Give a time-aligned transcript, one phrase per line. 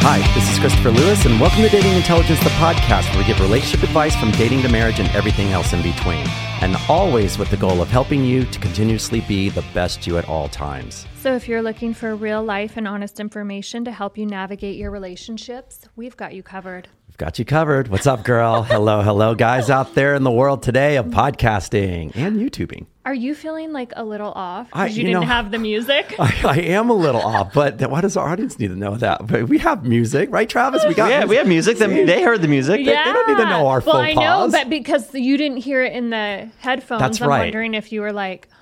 [0.00, 3.40] Hi, this is Christopher Lewis, and welcome to Dating Intelligence, the podcast where we give
[3.40, 6.24] relationship advice from dating to marriage and everything else in between.
[6.60, 10.28] And always with the goal of helping you to continuously be the best you at
[10.28, 11.04] all times.
[11.16, 14.90] So, if you're looking for real life and honest information to help you navigate your
[14.90, 16.88] relationships, we've got you covered.
[17.18, 17.88] We've got you covered.
[17.88, 18.62] What's up, girl?
[18.68, 22.86] hello, hello, guys out there in the world today of podcasting and YouTubing.
[23.04, 26.14] Are you feeling like a little off because you, you didn't know- have the music?
[26.20, 28.96] I, I am a little off, but th- why does our audience need to know
[28.98, 29.26] that?
[29.26, 30.84] But we have music, right, Travis?
[30.86, 31.78] We got Yeah, we have music.
[31.78, 32.82] They, they heard the music.
[32.86, 33.06] yeah.
[33.06, 35.82] they don't need to know our Well, faux I know, but because you didn't hear
[35.82, 37.40] it in the headphones, That's I'm right.
[37.46, 38.57] wondering if you were like, huh.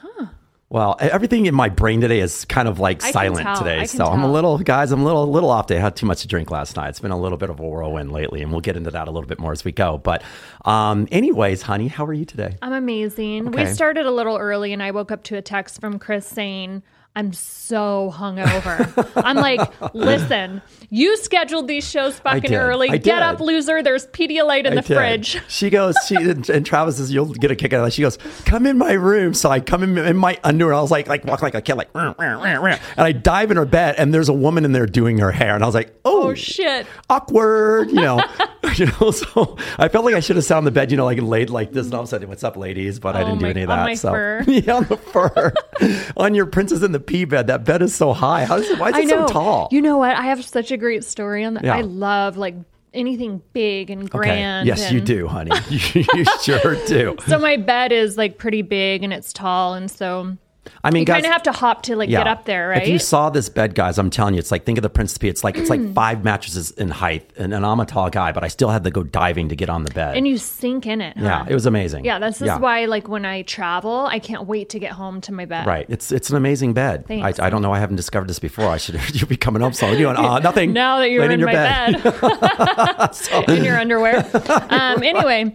[0.68, 3.86] Well, everything in my brain today is kind of like I silent today.
[3.86, 5.78] So I'm a little, guys, I'm a little, a little off today.
[5.78, 6.88] I had too much to drink last night.
[6.88, 9.10] It's been a little bit of a whirlwind lately, and we'll get into that a
[9.12, 9.98] little bit more as we go.
[9.98, 10.24] But,
[10.64, 12.56] um, anyways, honey, how are you today?
[12.62, 13.46] I'm amazing.
[13.48, 13.64] Okay.
[13.64, 16.82] We started a little early, and I woke up to a text from Chris saying,
[17.16, 19.10] I'm so hungover.
[19.24, 19.58] I'm like,
[19.94, 22.90] listen, you scheduled these shows fucking early.
[22.90, 23.22] I Get did.
[23.22, 23.82] up, loser.
[23.82, 24.96] There's Pedialyte in I the did.
[24.96, 25.40] fridge.
[25.48, 27.92] She goes, she and, and Travis says, you'll get a kick out of that.
[27.94, 29.32] She goes, come in my room.
[29.32, 30.74] So I come in, in my underwear.
[30.74, 33.12] I was like, like walk like a kid, like, "Rah, rah, rah, rah." and I
[33.12, 35.66] dive in her bed, and there's a woman in there doing her hair, and I
[35.66, 36.86] was like, oh, Oh, shit.
[37.08, 38.20] awkward, you know,
[38.80, 39.10] you know.
[39.10, 41.50] So I felt like I should have sat on the bed, you know, like laid
[41.50, 42.98] like this, and all of a sudden, what's up, ladies?
[42.98, 43.84] But I Oh, didn't do any of on that.
[43.84, 44.44] my so fur.
[44.48, 45.52] yeah, on the fur,
[46.16, 47.46] on your princess in the pea bed.
[47.48, 48.44] That bed is so high.
[48.44, 48.78] How is it?
[48.78, 49.26] Why is I it know.
[49.26, 49.68] so tall?
[49.70, 50.14] You know what?
[50.16, 51.64] I have such a great story on that.
[51.64, 51.76] Yeah.
[51.76, 52.54] I love like
[52.94, 54.18] anything big and okay.
[54.18, 54.66] grand.
[54.66, 55.50] Yes, you do, honey.
[55.68, 57.16] you, you sure do.
[57.26, 60.36] So my bed is like pretty big and it's tall, and so
[60.84, 62.82] I mean, you kind of have to hop to like get up there, right?
[62.82, 65.16] If you saw this bed, guys, I'm telling you, it's like think of the Prince
[65.18, 65.28] P.
[65.28, 68.44] It's like it's like five mattresses in height, and, and I'm a tall guy, but
[68.44, 70.16] I still had to go diving to get on the bed.
[70.16, 71.16] and you sink in it.
[71.16, 72.04] yeah, it was amazing.
[72.04, 75.32] Yeah, this is why like when I travel, I can't wait to get home to
[75.32, 75.66] my bed.
[75.66, 77.04] Right, it's it's an amazing bed.
[77.10, 77.72] I, I don't know.
[77.72, 78.68] I haven't discovered this before.
[78.68, 79.74] I should you'll be coming up.
[79.74, 80.72] So you doing uh, nothing.
[80.72, 84.28] Now that you're laying in, your my bed, in your underwear.
[84.70, 85.52] Um, anyway,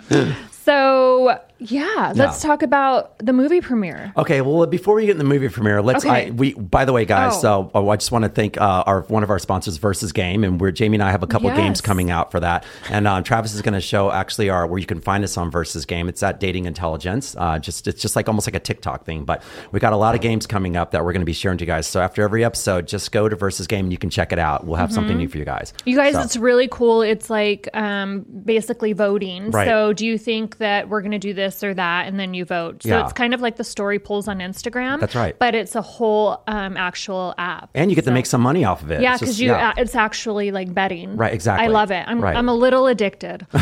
[0.52, 4.12] so yeah, let's talk about the movie premiere.
[4.18, 6.04] Okay, well, before we get in the movie premiere, let's.
[6.04, 6.28] Okay.
[6.28, 7.34] I, we, by the way, guys.
[7.36, 7.42] Oh.
[7.42, 10.44] So oh, I just want to thank uh, our one of our sponsors, Versus Game,
[10.44, 12.66] and we're Jamie and I have a couple games coming out for that.
[12.90, 15.52] And um, Travis is going to show actually our where you can find us on
[15.52, 16.10] Versus Game.
[16.10, 17.36] It's at Dating Intelligence.
[17.38, 20.16] Uh, just it's just like almost like a TikTok thing, but we got a lot
[20.16, 21.86] of games coming up that we're going to be sharing to you guys.
[21.86, 24.66] So after every episode, just go to Versus Game and you can check it out.
[24.66, 25.74] We'll have something new for you guys.
[25.74, 25.90] Mm-hmm.
[25.90, 27.04] You guys, So- it's really cool.
[27.04, 29.52] It's like um, basically voting.
[29.52, 29.68] Right.
[29.68, 32.46] So, do you think that we're going to do this or that, and then you
[32.46, 32.84] vote?
[32.84, 33.04] So Yeah.
[33.04, 35.00] it's kind of like the story polls on Instagram.
[35.00, 35.38] That's right.
[35.38, 37.70] But it's a whole um, actual app.
[37.76, 39.02] and you get to make some money off of it.
[39.02, 39.70] yeah, because you, yeah.
[39.70, 41.16] uh, it's actually like betting.
[41.18, 41.66] Right, exactly.
[41.66, 42.04] I love it.
[42.08, 42.36] I'm, Right.
[42.36, 43.46] I'm a little addicted.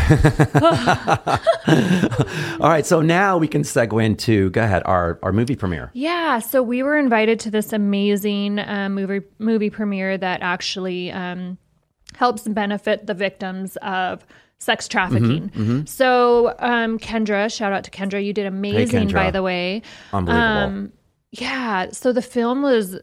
[2.61, 5.91] All right, so now we can segue into go ahead our our movie premiere.
[5.93, 11.57] Yeah, so we were invited to this amazing uh, movie movie premiere that actually um,
[12.15, 14.25] helps benefit the victims of
[14.59, 15.49] sex trafficking.
[15.49, 19.13] Mm-hmm, So um, Kendra, shout out to Kendra, you did amazing, Kendra.
[19.13, 19.81] by the way.
[20.13, 20.47] Unbelievable.
[20.47, 20.91] Um,
[21.31, 22.99] yeah, so the film was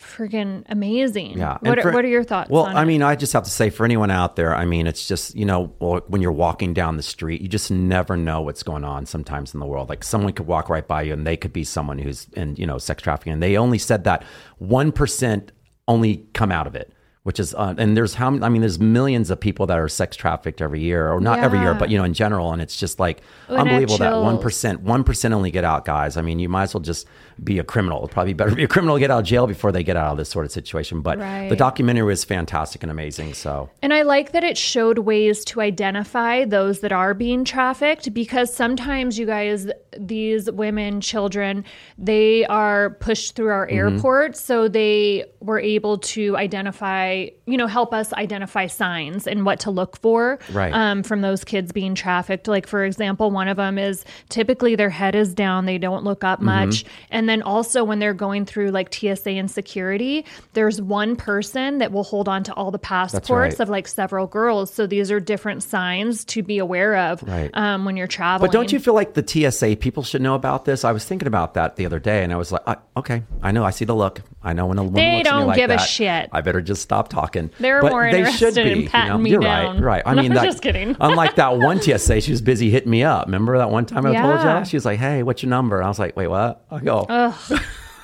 [0.00, 1.38] freaking amazing.
[1.38, 1.56] Yeah.
[1.60, 2.50] What, for- are, what are your thoughts?
[2.50, 2.86] Well, I it?
[2.86, 5.44] mean, I just have to say for anyone out there, I mean, it's just, you
[5.46, 5.66] know,
[6.08, 9.60] when you're walking down the street, you just never know what's going on sometimes in
[9.60, 9.88] the world.
[9.88, 12.66] Like someone could walk right by you and they could be someone who's in, you
[12.66, 13.32] know, sex trafficking.
[13.32, 14.22] And they only said that
[14.62, 15.48] 1%
[15.88, 16.92] only come out of it.
[17.26, 20.16] Which is, uh, and there's how I mean, there's millions of people that are sex
[20.16, 23.00] trafficked every year, or not every year, but you know, in general, and it's just
[23.00, 24.38] like and I have unbelievable that one
[24.84, 26.16] one percent only get out, guys.
[26.16, 27.08] I mean, you might as well just
[27.42, 27.98] be a criminal.
[27.98, 30.16] It'd probably better be a criminal get out of jail before they get out of
[30.18, 31.00] this sort of situation.
[31.02, 31.48] But Right.
[31.48, 33.34] the documentary was fantastic and amazing.
[33.34, 38.14] So And I like that it showed ways to identify those that are being trafficked
[38.14, 39.68] because sometimes you guys,
[39.98, 41.64] these women, children,
[41.98, 43.76] they are pushed through our Mm-hmm.
[43.96, 44.36] airport.
[44.36, 49.70] So they were able to identify, you know, help us identify signs and what to
[49.70, 50.72] look for Right.
[50.72, 52.48] um, from those kids being trafficked.
[52.48, 56.24] Like, for example, one of them is typically their head is down, they don't look
[56.24, 56.46] up Mm-hmm.
[56.46, 56.84] much.
[57.10, 60.24] And then also when they're going through like TSA and security,
[60.54, 63.60] there's one person that will hold on to all the passports right.
[63.60, 64.72] of like several girls.
[64.72, 67.50] So these are different signs to be aware of Right.
[67.54, 68.48] um, when you're traveling.
[68.48, 70.84] But don't you feel like the TSA people should know about this?
[70.84, 73.52] I was thinking about that the other day, and I was like, I, okay, I
[73.52, 74.22] know, I see the look.
[74.42, 76.28] I know when a woman They looks at me don't like give a shit.
[76.32, 77.50] I better just stop talking.
[77.58, 78.84] They're but more they interested should in be.
[78.84, 79.18] you patting know?
[79.18, 79.76] me You're down.
[79.82, 79.96] right.
[79.96, 80.02] Right.
[80.06, 80.96] I No, mean, I'm that, just kidding.
[81.00, 83.26] unlike that one TSA, she was busy hitting me up.
[83.26, 84.58] Remember that one time I told Yeah.
[84.60, 84.64] you?
[84.66, 87.06] She was like, "Hey, what's your number?" And I was like, "Wait, what?" I go,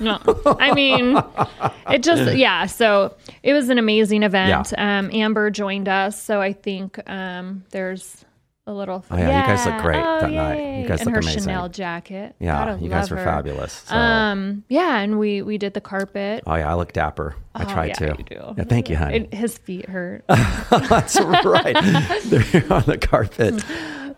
[0.01, 0.19] No,
[0.59, 1.17] I mean,
[1.91, 2.67] it just, yeah.
[2.67, 3.15] So
[3.45, 4.73] it was an amazing event.
[4.77, 4.99] Yeah.
[4.99, 6.21] Um, Amber joined us.
[6.21, 8.25] So I think um, there's
[8.67, 9.05] a little.
[9.11, 10.55] Oh, yeah, you guys look great Oh, that night.
[10.59, 10.87] You yay.
[10.89, 11.43] guys and look her amazing.
[11.43, 12.35] Chanel jacket.
[12.41, 13.25] "Yeah, Gotta you guys were her.
[13.25, 13.95] fabulous." So.
[13.95, 16.43] Um, yeah, and we we did the carpet.
[16.49, 17.37] oh yeah, I look dapper.
[17.55, 18.07] I Oh, try yeah, to.
[18.19, 18.55] you do.
[18.59, 19.17] Yeah, thank you, honey.
[19.19, 21.75] It, his feet hurt, That's right.
[22.25, 23.63] They're on the carpet.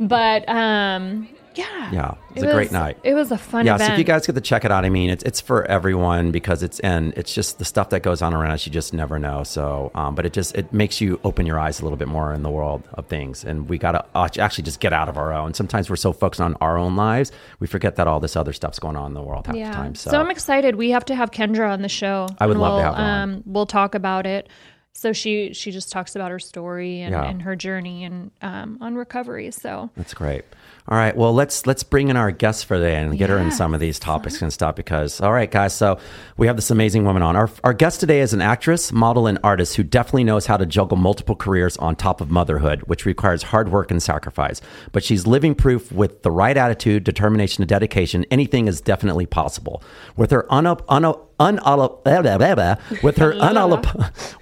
[0.00, 2.98] but um, yeah, Yeah, it was a great night.
[3.02, 3.88] It was a fun yeah, event.
[3.88, 6.30] so if you guys get to check it out, I mean, it's it's for everyone
[6.30, 8.66] because it's and it's just the stuff that goes on around us.
[8.66, 9.44] You just never know.
[9.44, 12.32] So, um, but it just it makes you open your eyes a little bit more
[12.32, 15.54] in the world of things, and we gotta actually just get out of our own.
[15.54, 18.78] Sometimes we're so focused on our own lives, we forget that all this other stuff's
[18.78, 19.70] going on in the world half yeah.
[19.70, 19.94] the time.
[19.94, 20.76] So, I'm excited.
[20.76, 22.28] We have to have Kendra on the show.
[22.38, 23.22] I would love to we'll, have her.
[23.22, 24.48] Um, we'll talk about it.
[24.96, 27.24] So she she just talks about her story and, Yeah.
[27.24, 29.50] and her journey and um, on recovery.
[29.50, 30.44] So That's great.
[30.86, 31.16] All right.
[31.16, 33.80] Well, let's let's bring in our guest for today and get her in some of
[33.80, 35.72] these topics and stuff because all right, guys.
[35.72, 35.98] So
[36.36, 37.36] we have this amazing woman on.
[37.36, 40.66] Our our guest today is an actress, model, and artist who definitely knows how to
[40.66, 44.60] juggle multiple careers on top of motherhood, which requires hard work and sacrifice.
[44.92, 48.26] But she's living proof with the right attitude, determination, and dedication.
[48.30, 49.82] Anything is definitely possible.
[50.18, 53.86] With her unup, unup, unalip, blah, blah, blah, blah, with her unalip,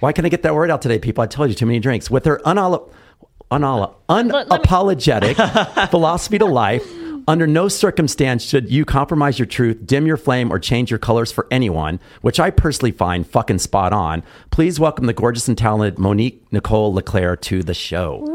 [0.01, 1.23] why can't I get that word out today, people?
[1.23, 2.11] I told you too many drinks.
[2.11, 2.91] With her unalip,
[3.53, 6.85] unala- unapologetic philosophy to life.
[7.25, 11.31] Under no circumstance should you compromise your truth, dim your flame, or change your colors
[11.31, 14.23] for anyone, which I personally find fucking spot on.
[14.51, 18.25] Please welcome the gorgeous and talented Monique Nicole LeClaire to the show.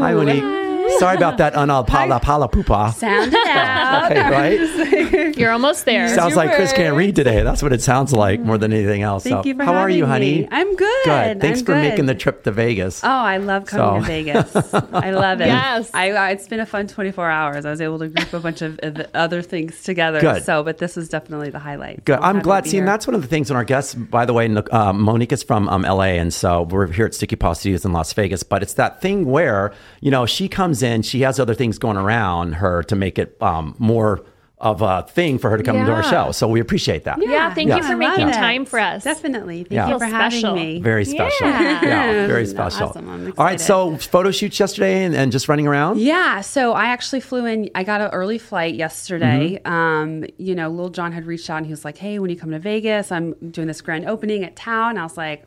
[0.00, 0.61] Hi, Monique.
[0.98, 2.92] Sorry about that unapala pala poopa.
[2.94, 4.10] Sound it out.
[4.12, 5.36] Okay, right?
[5.38, 6.08] you're almost there.
[6.08, 7.42] Sounds your like Chris can't read today.
[7.42, 9.24] That's what it sounds like more than anything else.
[9.24, 10.42] Thank so, you for how are you, honey?
[10.42, 10.48] me.
[10.50, 11.04] I'm good.
[11.04, 11.40] Good.
[11.40, 11.82] Thanks I'm for good.
[11.82, 13.02] making the trip to Vegas.
[13.04, 14.74] Oh, I love coming So- to Vegas.
[14.92, 15.46] I love it.
[15.46, 15.90] Yes.
[15.94, 17.64] I, I, it's been a fun 24 hours.
[17.66, 20.20] I was able to group a bunch of, of other things together.
[20.20, 20.44] Good.
[20.44, 22.04] So, but this was definitely the highlight.
[22.04, 22.18] Good.
[22.18, 22.64] So I'm happy glad.
[22.64, 23.94] to See, and that's one of the things on our guests.
[23.94, 27.14] By the way, Nic- uh, Monique is from um, LA, and so we're here at
[27.14, 28.42] Sticky Paw Studios in Las Vegas.
[28.42, 31.96] But it's that thing where you know she comes in, she has other things going
[31.96, 34.24] around her to make it um, more
[34.58, 36.30] of a thing for her to come to our show.
[36.30, 37.18] So we appreciate that.
[37.20, 37.78] Yeah, thank Yeah.
[37.78, 38.34] you for making it.
[38.34, 39.02] time for us.
[39.02, 39.64] Definitely.
[39.64, 39.88] Thank Yeah.
[39.88, 40.54] you for Feel having special.
[40.54, 40.80] me.
[40.80, 41.48] Very special.
[41.48, 42.28] Yeah.
[42.28, 42.90] very special.
[42.90, 43.32] awesome.
[43.36, 45.98] All right, so photo shoots yesterday and, and just running around.
[45.98, 47.70] Yeah, so I actually flew in.
[47.74, 49.58] I got an early flight yesterday.
[49.64, 49.72] Mm-hmm.
[49.72, 52.36] Um, you know, Lil Jon had reached out and he was like, "Hey, when you
[52.36, 55.44] come to Vegas, I'm doing this grand opening at Tao." And I was like,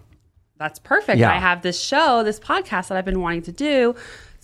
[0.58, 1.20] "That's perfect.
[1.20, 1.32] Yeah.
[1.32, 3.96] I have this show, this podcast that I've been wanting to do."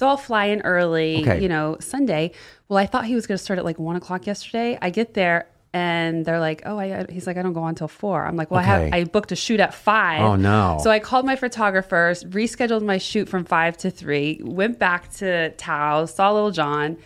[0.01, 1.39] So I'll fly in early, Okay.
[1.43, 2.31] you know, Sunday.
[2.67, 4.75] Well, I thought he was going to start at like one o'clock yesterday.
[4.81, 7.87] I get there and they're like, "Oh, I," he's like, "I don't go on until
[7.87, 8.25] 4.
[8.25, 10.21] I'm like, "Well, I have I booked a shoot at five.
[10.21, 10.79] Oh, no.
[10.81, 15.51] So I called my photographer, rescheduled my shoot from five to three, went back to
[15.51, 16.97] Tao, saw Lil Jon.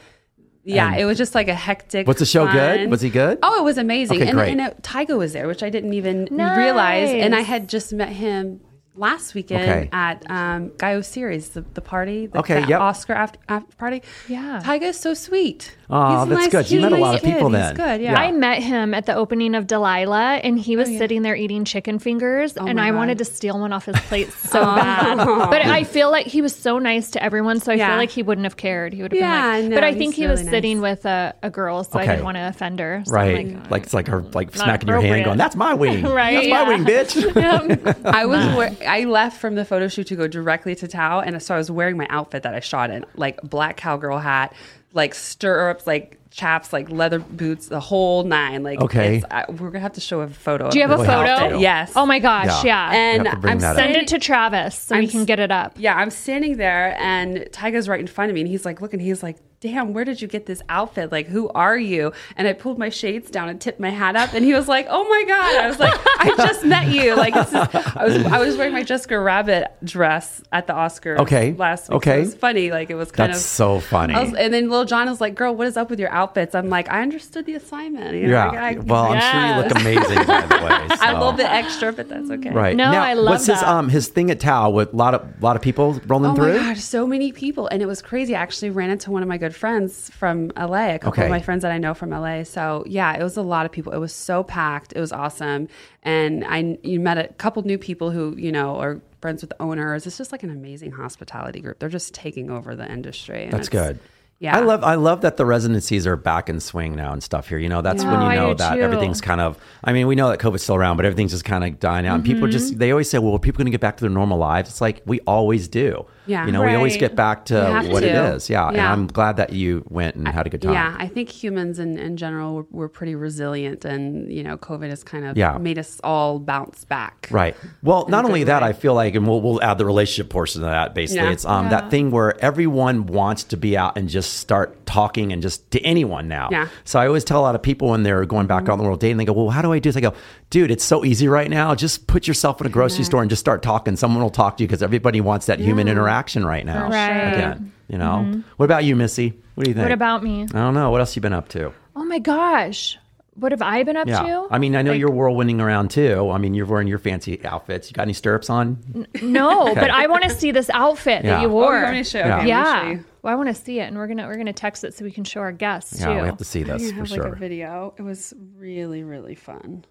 [0.63, 2.07] Yeah, And- it was just like a hectic.
[2.07, 2.89] Was the show good?
[2.89, 3.39] Was he good?
[3.43, 4.21] Oh, it was amazing.
[4.21, 4.51] Okay, and great.
[4.53, 6.57] and it, Tyga was there, which I didn't even Nice.
[6.57, 7.09] realize.
[7.11, 8.61] And I had just met him
[8.97, 9.89] last weekend Okay.
[9.91, 12.79] at um, Gaio Series, the, the party, the, Okay, the yep.
[12.81, 14.01] Oscar after, after party.
[14.27, 14.61] Yeah.
[14.63, 15.75] Tyga is so sweet.
[15.89, 16.71] Aw, He's a that's nice, good.
[16.71, 17.55] You he's met a lot nice of people kid.
[17.55, 17.75] then.
[17.75, 18.11] He's good, yeah.
[18.13, 18.19] Yeah.
[18.19, 21.63] I met him at the opening of Delilah, and he Oh, was sitting there eating
[21.65, 22.97] chicken fingers, and my I God.
[22.97, 25.17] wanted to steal one off his plate so bad.
[25.17, 27.89] But I feel like he was so nice to everyone, so I Yeah.
[27.89, 28.93] feel like he wouldn't have cared.
[28.93, 30.51] He would have Yeah, been like, no, but I he's think he really was nice.
[30.51, 32.11] sitting with a, a girl, so I Okay.
[32.13, 33.03] didn't want to offend her.
[33.05, 33.37] So Right.
[33.39, 35.25] I'm like, like it's like her like Not smacking your hand, appropriate.
[35.25, 36.03] going, "That's my wing.
[36.15, 36.67] Right, That's my yeah.
[36.67, 38.45] wing, bitch." I was
[38.79, 41.57] we- I left from the photo shoot to go directly to Tao, and so I
[41.57, 44.53] was wearing my outfit that I shot in, like black cowgirl hat,
[44.93, 48.61] like stirrups, like chaps, like leather boots, the whole nine.
[48.63, 49.17] Like, Okay.
[49.17, 50.69] it's- I, we're gonna have to show a photo.
[50.69, 51.51] Do you have a photo?
[51.55, 51.59] to.
[51.59, 51.93] Yes.
[51.95, 52.91] Oh my gosh, Yeah.
[52.91, 52.97] yeah.
[52.97, 53.75] And You have to bring I'm that.
[53.77, 55.73] Send it to Travis so we I'm can get it up.
[55.77, 58.99] Yeah, I'm standing there, and Tyga's right in front of me, and he's like, looking.
[58.99, 61.11] He's like, damn, where did you get this outfit?
[61.11, 62.11] Like, who are you?
[62.37, 64.85] And I pulled my shades down and tipped my hat up, and he was like,
[64.89, 65.55] oh my god.
[65.63, 67.15] I was like, I just met you.
[67.15, 71.17] Like, this is, I was I was wearing my Jessica Rabbit dress at the Oscars.
[71.19, 71.53] Okay.
[71.53, 71.95] last week.
[71.97, 72.11] Okay.
[72.11, 72.71] so it was funny.
[72.71, 74.13] Like, it was kind That's of so funny.
[74.13, 76.69] Was, and then Lil Jon was like, "Girl, what is up with your outfits?" I'm
[76.69, 78.45] like, "I understood the assignment." You know, yeah.
[78.49, 80.71] like, I, well, I'm sure you look amazing, by the way.
[81.01, 81.19] I so.
[81.19, 82.51] love the extra, but that's okay.
[82.51, 83.29] Right No, now, I love it.
[83.31, 86.31] what's his um his thing at Tao with a lot of lot of people rolling
[86.31, 86.53] Oh through?
[86.59, 88.35] my gosh, so many people, and it was crazy.
[88.35, 90.95] I actually ran into one of my good friends from LA.
[90.95, 91.23] A couple Okay.
[91.25, 92.43] of my friends that I know from LA.
[92.43, 93.93] So yeah, it was a lot of people.
[93.93, 94.93] It was so packed.
[94.95, 95.67] It was awesome,
[96.03, 99.61] and I you met a couple new people who you know are friends with the
[99.61, 100.05] owners.
[100.05, 101.79] It's just like an amazing hospitality group.
[101.79, 103.47] They're just taking over the industry.
[103.51, 103.99] That's good.
[104.37, 107.47] Yeah, I love I love that the residencies are back in swing now and stuff
[107.47, 107.57] here.
[107.57, 108.81] You know, that's when you know that too.
[108.81, 111.63] everything's kind of I mean, we know that COVID's still around, but everything's just kind
[111.63, 112.15] of dying out.
[112.15, 112.51] And people Mm-hmm.
[112.51, 114.69] just they always say, Well, are people gonna get back to their normal lives?
[114.69, 116.05] It's like we always do.
[116.27, 116.45] Yeah.
[116.45, 118.33] You know, we always get back to what it to.
[118.35, 118.49] is.
[118.49, 118.67] Yeah.
[118.69, 120.73] And I'm glad that you went and had a good time.
[120.73, 124.89] Yeah, I think humans in, in general were, were pretty resilient, and you know, COVID
[124.89, 125.57] has kind of Yeah.
[125.57, 127.27] made us all bounce back.
[127.31, 127.55] Right.
[127.83, 128.69] Well, not only that, way.
[128.69, 130.93] I feel like, and we'll, we'll add the relationship portion to that.
[130.95, 131.31] Basically, Yeah.
[131.31, 131.69] it's um Yeah.
[131.81, 135.79] that thing where everyone wants to be out and just start talking and just to
[135.81, 136.49] anyone now.
[136.51, 136.67] Yeah.
[136.83, 138.83] So I always tell a lot of people when they're going back out in the
[138.85, 140.13] world dating, they go, "Well, how do I do this?" I go,
[140.55, 141.75] "Dude, it's so easy right now.
[141.75, 143.97] Just put yourself in a grocery store and just start talking.
[143.97, 146.89] Someone will talk to you because everybody wants that human interaction right now.
[146.89, 147.33] Right.
[147.33, 148.23] Again, you know.
[148.25, 148.39] Mm-hmm.
[148.55, 149.33] What about you, Missy?
[149.55, 149.83] What do you think?
[149.83, 150.43] What about me?
[150.43, 150.91] I don't know.
[150.91, 151.73] What else you been up to?
[151.93, 152.97] Oh my gosh.
[153.33, 154.21] What have I been up Yeah.
[154.21, 154.47] to?
[154.49, 156.29] I mean, I know Like- you're whirlwinding around too.
[156.31, 157.89] I mean, you're wearing your fancy outfits.
[157.89, 159.07] You got any stirrups on?
[159.21, 161.31] No, but I want to see this outfit Yeah.
[161.31, 161.75] that you Oh, Oh, wore.
[161.75, 162.19] you want me to show?
[162.19, 162.25] Yeah.
[162.25, 163.03] Okay, let me show yeah.
[163.23, 165.11] Well, I want to see it, and we're gonna we're gonna text it so we
[165.11, 166.21] can show our guests Yeah, too.
[166.21, 167.33] we have to see I this have for like sure.
[167.33, 167.93] a video.
[167.97, 169.83] It was really really fun.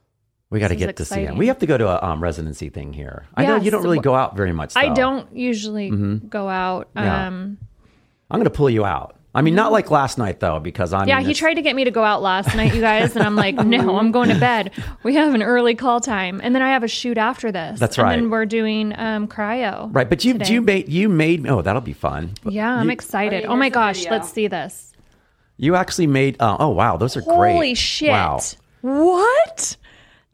[0.55, 1.37] We got to This is get to see him.
[1.37, 3.27] We have to go to a um, residency thing here.
[3.35, 4.75] I know you don't really go out very much.
[4.77, 6.91] I don't usually go out.
[6.95, 7.27] Yeah.
[7.27, 7.59] Um,
[8.31, 9.17] I'm going to pull you out.
[9.35, 11.09] I mean, not like last night though, because I'm.
[11.09, 13.35] yeah, he tried to get me to go out last night, you guys, and I'm
[13.35, 14.71] like, no, I'm going to bed.
[15.03, 17.81] We have an early call time, and then I have a shoot after this.
[17.81, 18.15] That's And right.
[18.15, 19.93] then we're doing um, cryo.
[19.93, 20.53] Right, but you today.
[20.53, 22.35] you made you made oh that'll be fun.
[22.49, 23.39] Yeah, I'm You- excited.
[23.43, 24.13] Okay, oh my gosh, video.
[24.13, 24.93] let's see this.
[25.57, 27.55] You actually made uh, oh wow those are great.
[27.55, 28.11] Holy shit!
[28.11, 28.39] Wow.
[28.83, 29.77] What?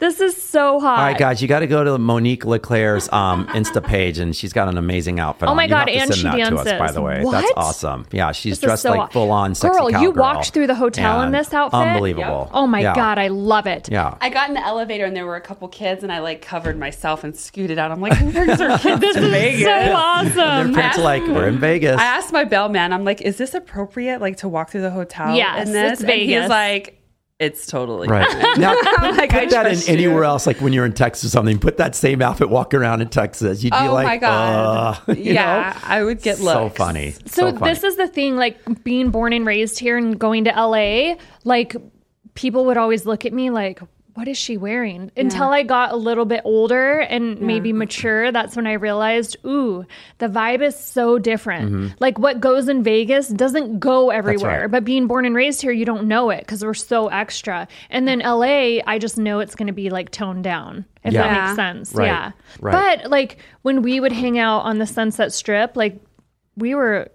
[0.01, 0.99] This is so hot.
[0.99, 4.53] All right, guys, you got to go to Monique Leclerc's um, Insta page, and she's
[4.55, 5.47] got an amazing outfit.
[5.47, 5.57] Oh on.
[5.57, 7.23] my You God, have to and send she that to us, by the way.
[7.23, 7.33] What?
[7.33, 8.07] That's awesome.
[8.11, 11.21] Yeah, she's This dressed so like full on sexy Girl, you walked through the hotel
[11.23, 11.79] in this outfit?
[11.79, 12.51] Unbelievable.
[12.55, 12.95] Oh my Yeah.
[12.95, 13.91] god, I love it.
[13.91, 14.17] Yeah.
[14.23, 16.79] I got in the elevator and there were a couple kids and I like covered
[16.79, 17.91] myself and scooted out.
[17.91, 19.61] I'm like, who brings their kids This is Vegas?
[19.65, 20.75] so Their awesome.
[20.75, 21.99] parents are like, we're in Vegas.
[22.01, 25.35] I asked my bellman, I'm like, is this appropriate, like to walk through the hotel?
[25.37, 26.01] Yes, in this?
[26.01, 27.00] it's And he's like,
[27.41, 28.29] it's totally Right.
[28.59, 29.95] Now, I'm like, I put that in trust you.
[29.95, 33.01] anywhere else, like when you're in Texas or something, put that same outfit walking around
[33.01, 33.65] in Texas.
[33.65, 35.03] You'd be like, Oh like, my god!
[35.09, 35.81] uh, yeah, know?
[35.89, 36.77] I would get So looks.
[36.77, 37.15] funny.
[37.27, 37.73] So, funny.
[37.73, 41.75] this is the thing like being born and raised here and going to LA, like
[42.35, 43.81] people would always look at me like
[44.21, 45.11] what is she wearing?
[45.17, 49.87] Until I got a little bit older and maybe mature, that's when I realized, ooh,
[50.19, 51.99] the vibe is so different.
[52.03, 54.51] Like what goes in Vegas doesn't go everywhere.
[54.51, 54.63] Mm-hmm.
[54.65, 54.71] right.
[54.71, 57.67] But being born and raised here, you don't know it because we're so extra.
[57.89, 61.23] And then LA, I just know it's going to be like toned down, if Yeah.
[61.23, 61.95] that makes sense.
[61.95, 62.05] Right.
[62.09, 62.33] Yeah.
[62.61, 62.99] Right.
[63.01, 65.99] But like when we would hang out on the Sunset Strip, like
[66.59, 67.11] we were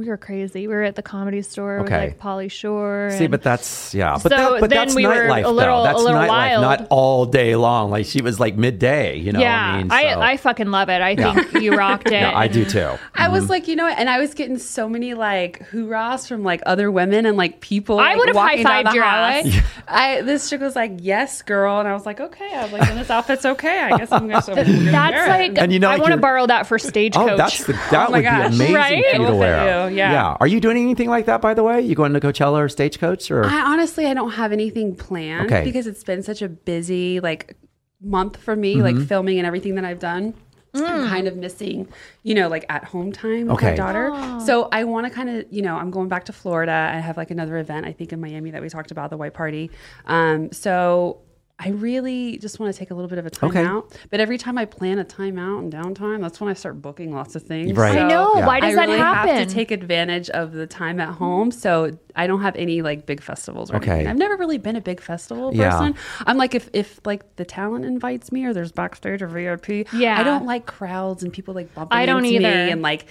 [0.00, 0.66] we were crazy.
[0.66, 3.10] We were at the comedy store with like Pauly Shore.
[3.18, 4.14] See, but that's yeah.
[4.14, 5.84] But, So that, but then that's we were nightlife, a little- though.
[5.84, 6.62] That's a little nightlife, wild.
[6.62, 7.90] not all day long.
[7.90, 9.18] Like she was like midday.
[9.18, 11.02] You know, yeah, I mean, So- I fucking love it.
[11.02, 11.34] I Yeah.
[11.34, 12.12] think you rocked it.
[12.14, 12.92] yeah, I do too.
[13.14, 13.50] I was mm-hmm.
[13.52, 17.26] like, you know, and I was getting so many like hoorahs from like other women
[17.26, 17.98] and like people.
[18.00, 19.50] I like, would've high-fived the your highway.
[19.50, 19.64] ass.
[19.88, 22.88] I this chick was like, "Yes, girl," and I was like, "Okay." I was like,
[22.88, 23.80] "Then this outfit's okay.
[23.80, 26.16] I guess I'm gonna." So I'm That's like, And you know, I like want to
[26.18, 27.30] borrow that for stagecoach.
[27.32, 28.50] Oh, that's the, that Oh my would gosh.
[28.50, 29.04] be amazing Right?
[29.16, 29.89] for you to wear.
[29.90, 30.36] You, yeah.
[30.40, 31.80] Are you doing anything like that, by the way?
[31.80, 33.44] You going to Coachella or Stagecoach or?
[33.44, 35.64] I honestly, I don't have anything planned Okay.
[35.64, 37.56] because it's been such a busy like
[38.00, 38.98] month for me, Mm-hmm.
[38.98, 40.34] like filming and everything that I've done.
[40.72, 41.88] I'm kind of missing,
[42.22, 43.70] you know, like at home time with Okay.
[43.70, 44.38] my daughter.
[44.46, 46.70] So I want to kind of, you know, I'm going back to Florida.
[46.94, 49.34] I have like another event, I think, in Miami that we talked about, the white
[49.34, 49.72] party.
[50.06, 51.18] Um, so
[51.62, 53.62] I really just want to take a little bit of a time Okay.
[53.64, 53.92] out.
[54.08, 57.12] But every time I plan a time out and downtime, that's when I start booking
[57.14, 57.74] lots of things.
[57.76, 57.98] Right.
[57.98, 58.32] I know.
[58.36, 58.46] Yeah.
[58.46, 59.36] Why does I that really happen?
[59.36, 61.50] have to take advantage of the time at home.
[61.50, 63.90] So I don't have any like big festivals or Okay.
[63.90, 64.06] anything.
[64.08, 65.70] I've never really been a big festival Yeah.
[65.70, 65.96] person.
[66.26, 69.86] I'm like if if like the talent invites me or there's backstage or VIP.
[69.92, 70.18] Yeah.
[70.18, 72.64] I don't like crowds and people like bumping I don't into either.
[72.66, 73.08] me and like s-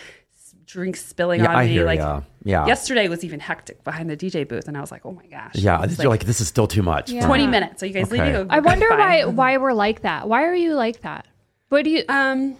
[0.69, 1.71] drinks spilling Yeah, on I me.
[1.73, 2.21] hear like ya.
[2.43, 2.67] Yeah.
[2.67, 5.55] yesterday was even hectic behind the DJ booth and I was like, oh my gosh.
[5.55, 7.09] yeah, It's you're like, this is still too much.
[7.09, 7.25] Yeah.
[7.25, 7.79] 20 minutes.
[7.79, 8.23] So you guys Okay.
[8.23, 8.51] leaving?
[8.51, 10.29] I wonder why why we're like that.
[10.29, 11.25] Why are you like that?
[11.69, 12.03] What do you?
[12.07, 12.55] Um,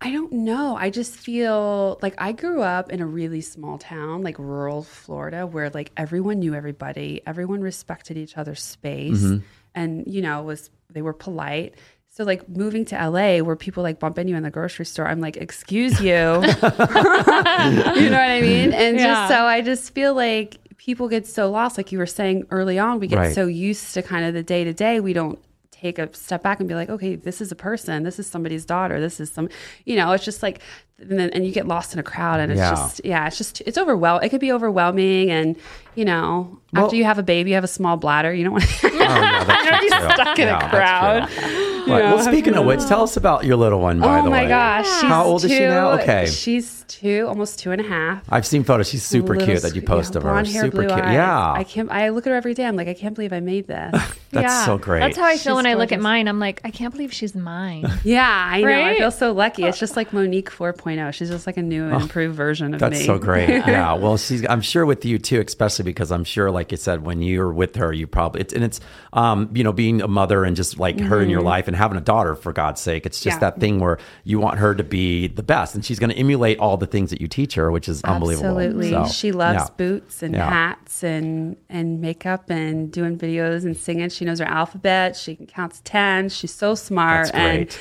[0.00, 0.76] I don't know.
[0.76, 5.46] I just feel like I grew up in a really small town, like rural Florida,
[5.46, 9.44] where like everyone knew everybody, everyone respected each other's space, Mm-hmm.
[9.74, 11.74] and you know was they were polite.
[12.12, 15.06] So like moving to LA, where people like bump into you in the grocery store,
[15.06, 18.72] I'm like, excuse you, you know what I mean?
[18.72, 19.06] And Yeah.
[19.14, 22.78] just so I just feel like people get so lost, like you were saying early
[22.78, 23.34] on, we get Right.
[23.34, 25.38] so used to kind of the day to day, we don't
[25.70, 28.64] take a step back and be like, okay, this is a person, this is somebody's
[28.64, 29.48] daughter, this is some,
[29.86, 30.60] you know, it's just like,
[31.00, 32.70] and, then, and you get lost in a crowd, and it's Yeah.
[32.70, 34.26] just, yeah, it's just, it's overwhelming.
[34.26, 35.56] It could be overwhelming, and
[35.96, 38.52] you know, Well- after you have a baby, you have a small bladder, you don't
[38.52, 38.90] want to.
[39.00, 41.28] Oh, yeah, that's stuck in a Yeah, that's crowd.
[41.28, 41.92] true.
[41.92, 42.02] Right.
[42.04, 43.98] Well, speaking of which, tell us about your little one.
[43.98, 44.20] By the way.
[44.20, 45.92] oh the my way, gosh, she's how old is she now?
[45.98, 48.22] Okay, she's two, almost two and a half.
[48.28, 48.88] I've seen photos.
[48.88, 50.34] She's super Little cute that you post yeah, of her.
[50.34, 50.92] hair, Super blue cute.
[51.00, 51.14] eyes.
[51.14, 51.90] Yeah, I can't.
[51.90, 52.66] I look at her every day.
[52.66, 53.90] I'm like, I can't believe I made this.
[54.30, 54.64] that's Yeah.
[54.66, 55.00] so great.
[55.00, 56.28] That's how I feel when She's I look at mine.
[56.28, 57.90] I'm like, I can't believe she's mine.
[58.04, 58.84] yeah, I know.
[58.84, 59.64] I feel so lucky.
[59.64, 60.89] It's just like Monique 4.0.
[60.96, 63.06] Know she's just like a new and improved version of Oh, That's me.
[63.06, 63.48] so great.
[63.66, 63.94] yeah.
[63.94, 64.46] Well, she's.
[64.48, 67.76] I'm sure with you too, especially because I'm sure, like you said, when you're with
[67.76, 68.80] her, you probably it's and it's,
[69.12, 71.98] um, you know, being a mother and just like her in your life and having
[71.98, 73.06] a daughter for God's sake.
[73.06, 73.44] It's just Mm-hmm.
[73.44, 73.50] Yeah.
[73.50, 76.58] that thing where you want her to be the best, and she's going to emulate
[76.58, 78.58] all the things that you teach her, which is unbelievable.
[78.58, 78.90] Absolutely.
[78.90, 79.68] So, she loves yeah.
[79.76, 80.48] boots and Yeah.
[80.50, 84.08] hats and and makeup and doing videos and singing.
[84.10, 85.16] She knows her alphabet.
[85.16, 86.28] She can count to 10.
[86.30, 87.78] She's so smart That's and great.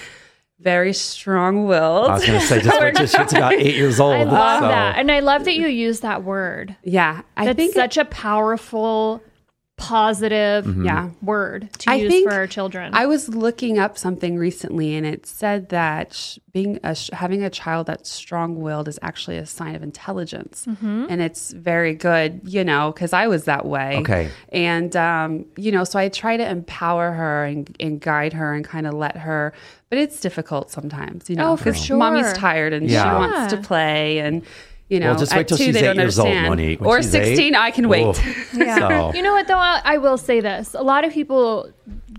[0.59, 2.09] Very strong-willed.
[2.09, 4.15] I was going to say, just wait till she's about eight years old.
[4.15, 4.97] I love so- that.
[4.97, 6.75] And I love that you use that word.
[6.83, 9.23] yeah, I That's think such a powerful,
[9.79, 10.85] positive Mm-hmm.
[10.85, 11.09] yeah.
[11.21, 12.93] word to I use think for our children.
[12.93, 17.43] I was looking up something recently, and it said that sh- being a sh- having
[17.43, 21.05] a child that's strong-willed is actually a sign of intelligence, Mm-hmm.
[21.09, 23.97] and it's very good, you know, because I was that way.
[23.99, 24.29] Okay.
[24.49, 28.65] and um, you know, so I try to empower her and, and guide her and
[28.65, 29.53] kind of let her,
[29.89, 33.61] but it's difficult sometimes, you know, Oh, for because mommy's tired and she wants to
[33.61, 34.43] play and.
[34.89, 36.49] You know, Well, just wait at till two, she's they eight don't years old, understand.
[36.49, 36.81] Monique.
[36.81, 38.05] When Or she's eight- sixteen, I can wait.
[38.53, 38.79] Yeah.
[39.11, 39.57] So- You know what though?
[39.57, 40.73] I, I will say this.
[40.73, 41.69] A lot of people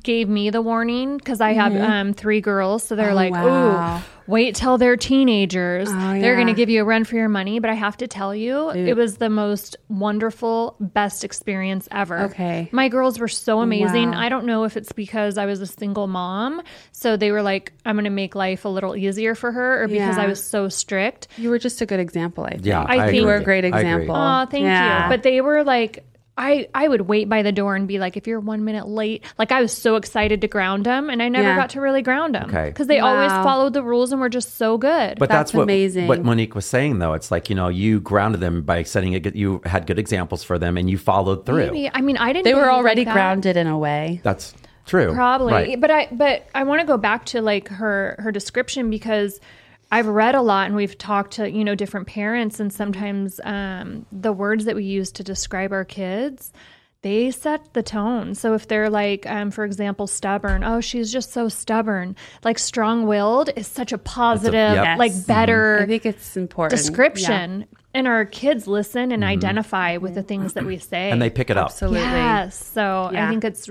[0.02, 3.12] gave me the warning because I have um, three girls, so they're Mm-hmm.
[3.12, 3.96] Oh, like, wow.
[3.98, 5.88] "Ooh, wait till they're teenagers.
[5.90, 6.34] Oh, they're yeah.
[6.34, 8.70] going to give you a run for your money." But I have to tell you,
[8.70, 12.18] it was the most wonderful, best experience ever.
[12.30, 12.68] Okay.
[12.72, 14.10] my girls were so amazing.
[14.12, 14.20] Wow.
[14.20, 17.72] I don't know if it's because I was a single mom, so they were like,
[17.84, 20.22] "I'm going to make life a little easier for her," or because Yeah.
[20.22, 21.28] I was so strict.
[21.36, 22.64] You were just a good example, I think.
[22.66, 24.14] Yeah, I think- you were a great example.
[24.16, 25.04] Oh, thank Yeah.
[25.04, 25.10] you.
[25.10, 26.04] But they were like,
[26.40, 29.22] I, I would wait by the door and be like, if you're one minute late,
[29.38, 31.56] like I was so excited to ground them, and I never Yeah.
[31.56, 32.68] got to really ground them Okay.
[32.70, 35.18] because they always followed the rules and were just so good.
[35.18, 36.08] But that's, That's what, amazing.
[36.08, 37.12] what Monique was saying, though.
[37.12, 39.36] It's like, you know, you grounded them by setting it.
[39.36, 41.66] you had good examples for them and you followed through.
[41.66, 42.44] Maybe I mean I didn't.
[42.46, 43.12] they were already like that.
[43.14, 44.20] grounded in a way.
[44.22, 44.54] That's
[44.86, 45.12] true.
[45.14, 45.80] probably Right.
[45.80, 49.38] but i but i want to go back to like her her description because
[49.90, 54.06] i've read a lot and we've talked to you know different parents and sometimes um
[54.12, 56.52] the words that we use to describe our kids
[57.02, 61.32] they set the tone so if they're like um for example stubborn oh she's just
[61.32, 64.98] so stubborn like strong-willed is such a positive yep.
[64.98, 65.24] like Yes.
[65.24, 66.78] better I think it's important.
[66.78, 71.12] description and our kids listen and identify with the things that we say Mm-hmm.
[71.14, 71.66] And they pick it up.
[71.66, 72.00] Absolutely.
[72.00, 72.56] Yes.
[72.72, 73.70] So I think it's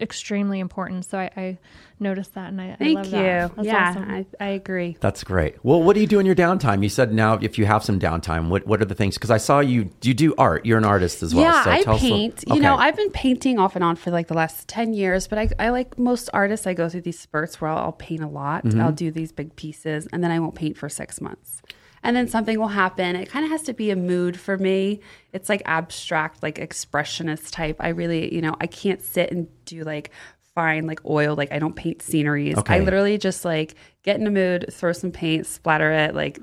[0.00, 1.04] extremely important.
[1.04, 1.58] So I, I
[2.00, 3.12] noticed that and I, I Thank love you.
[3.12, 3.56] that.
[3.56, 4.10] That's yeah, awesome.
[4.10, 4.96] I, I agree.
[5.00, 5.64] That's great.
[5.64, 6.82] Well, what do you do in your downtime?
[6.82, 9.14] You said now if you have some downtime, what, what are the things?
[9.14, 10.66] Because I saw you, you do art.
[10.66, 11.44] You're an artist as well.
[11.44, 12.44] yeah, so I tell us a- paint.
[12.48, 15.38] You know, I've been painting off and on for like the last 10 years, but
[15.38, 18.28] I, I like most artists, I go through these spurts where I'll, I'll paint a
[18.28, 18.64] lot.
[18.64, 18.80] Mm-hmm.
[18.80, 21.62] I'll do these big pieces and then I won't paint for six months.
[22.02, 23.14] And then something will happen.
[23.14, 25.00] It kind of has to be a mood for me.
[25.32, 27.76] It's like abstract, like expressionist type.
[27.78, 30.10] I really, you know, I can't sit and do like
[30.54, 31.36] fine, like oil.
[31.36, 32.58] Like I don't paint sceneries.
[32.58, 32.76] Okay.
[32.76, 36.40] I literally just like get in a mood, throw some paint, splatter it, like,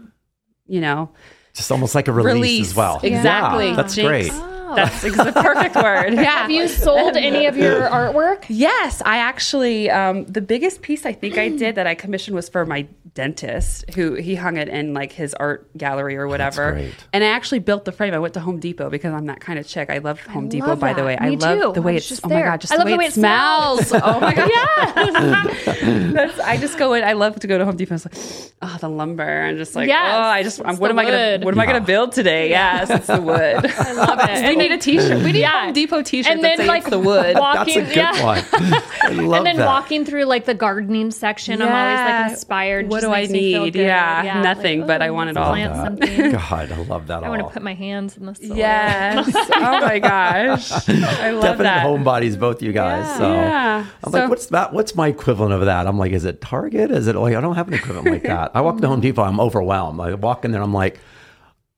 [0.66, 1.12] you know,
[1.60, 3.02] Just almost like a release, as well.
[3.04, 3.68] Exactly.
[3.68, 4.08] Yeah, that's Jinx.
[4.08, 4.32] great.
[4.76, 6.14] That's the perfect word.
[6.14, 6.24] Yeah.
[6.42, 8.46] Have you sold any of your artwork?
[8.50, 12.48] Yes, I actually um, the biggest piece I think I did that I commissioned was
[12.50, 16.74] for my dentist, who he hung it in like his art gallery or whatever.
[16.74, 16.94] great.
[17.12, 18.14] And I actually built the frame.
[18.14, 19.90] I went to Home Depot because I'm that kind of chick.
[19.90, 20.68] I love Home Depot.
[20.68, 21.06] love By the that.
[21.06, 21.74] way, I love too.
[21.74, 22.08] the way it's.
[22.08, 23.88] just Oh my god, just I the love way, the way it it smells.
[23.88, 24.04] smells.
[24.06, 26.12] oh my god, Yeah.
[26.14, 27.04] That's, I just go in.
[27.04, 27.96] I love to go to Home Depot.
[27.96, 30.14] It's like, oh, the lumber, and just like, Yes.
[30.16, 30.62] oh, I just.
[30.64, 31.40] I'm, what the am I gonna?
[31.50, 31.58] Wood.
[31.58, 32.50] what am I going to build today?
[32.50, 33.38] Yes, it's the wood.
[33.78, 34.48] I love it.
[34.50, 35.24] we need a T-shirt.
[35.24, 35.66] We need Yeah.
[35.66, 37.36] Home Depot T-shirts And that then say like the wood.
[37.36, 38.24] That's a good yeah.
[38.24, 38.44] one.
[38.52, 39.66] I love and then that.
[39.66, 42.88] walking through like the gardening section, I'm always like inspired.
[42.90, 43.74] What Just do I makes me feel need?
[43.74, 43.82] good.
[43.86, 45.52] Yeah, nothing, but I want it all.
[45.52, 46.32] Plant Love something.
[46.32, 47.24] God, I love that.
[47.24, 48.56] I want to put my hands in the soil.
[48.56, 49.32] Yes.
[49.36, 50.72] oh my gosh.
[50.90, 51.86] I love Definite that.
[51.86, 53.06] homebodies, both you guys.
[53.06, 53.18] Yeah.
[53.18, 53.86] So Yeah.
[54.04, 54.74] I'm So- like, what's that?
[54.74, 55.88] What's my equivalent of that?
[55.88, 56.92] I'm like, is it Target?
[56.92, 58.52] Is it like I don't have an equivalent like that.
[58.54, 60.00] I walk to Home Depot, I'm overwhelmed.
[60.00, 61.00] I walk in there, I'm like,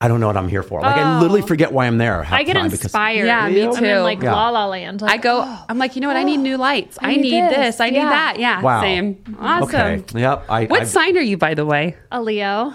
[0.03, 0.81] I don't know what I'm here for.
[0.81, 2.23] Like I literally forget why I'm there.
[2.23, 3.25] half I get the time because- inspired.
[3.27, 3.85] Yeah, me I'm too.
[3.85, 4.33] in like Yeah.
[4.33, 5.01] La La Land.
[5.01, 5.57] Like, I go.
[5.69, 6.17] I'm like, you know what?
[6.17, 6.97] I need new lights.
[7.01, 7.55] I, need need, this.
[7.55, 7.79] this.
[7.79, 8.09] I need Yeah.
[8.09, 8.39] that.
[8.39, 8.61] Yeah.
[8.61, 8.81] Wow.
[8.81, 9.23] Same.
[9.39, 9.69] Awesome.
[9.69, 10.19] Okay.
[10.19, 10.45] Yep.
[10.49, 11.95] I, What I, sign are you, by the way?
[12.11, 12.73] a Leo.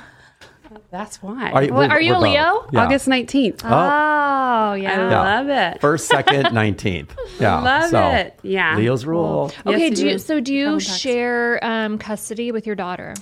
[0.90, 1.50] That's why.
[1.50, 2.18] Are you, What, we're- you a.
[2.18, 2.68] Leo?
[2.72, 2.84] Yeah.
[2.84, 3.62] August 19th.
[3.64, 4.72] Oh, yeah.
[4.74, 4.74] I
[5.10, 5.20] Yeah.
[5.22, 5.80] love it.
[5.80, 7.14] First, second, nineteenth.
[7.40, 7.60] Yeah.
[7.60, 8.38] Love so, it.
[8.42, 8.76] Yeah.
[8.76, 9.50] Leo's rule.
[9.66, 13.14] Okay, Yes, do you you, so do you Come share um, custody with your daughter?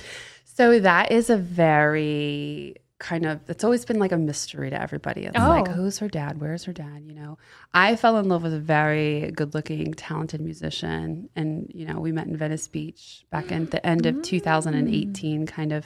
[0.45, 5.25] So that is a very kind of it's always been like a mystery to everybody.
[5.25, 5.73] It's like Oh.
[5.73, 6.41] who's her dad?
[6.41, 7.03] Where's her dad?
[7.05, 7.39] You know.
[7.73, 12.13] I fell in love with a very good looking, talented musician and you know, we
[12.13, 15.85] met in Venice Beach back in the end of 2018, kind of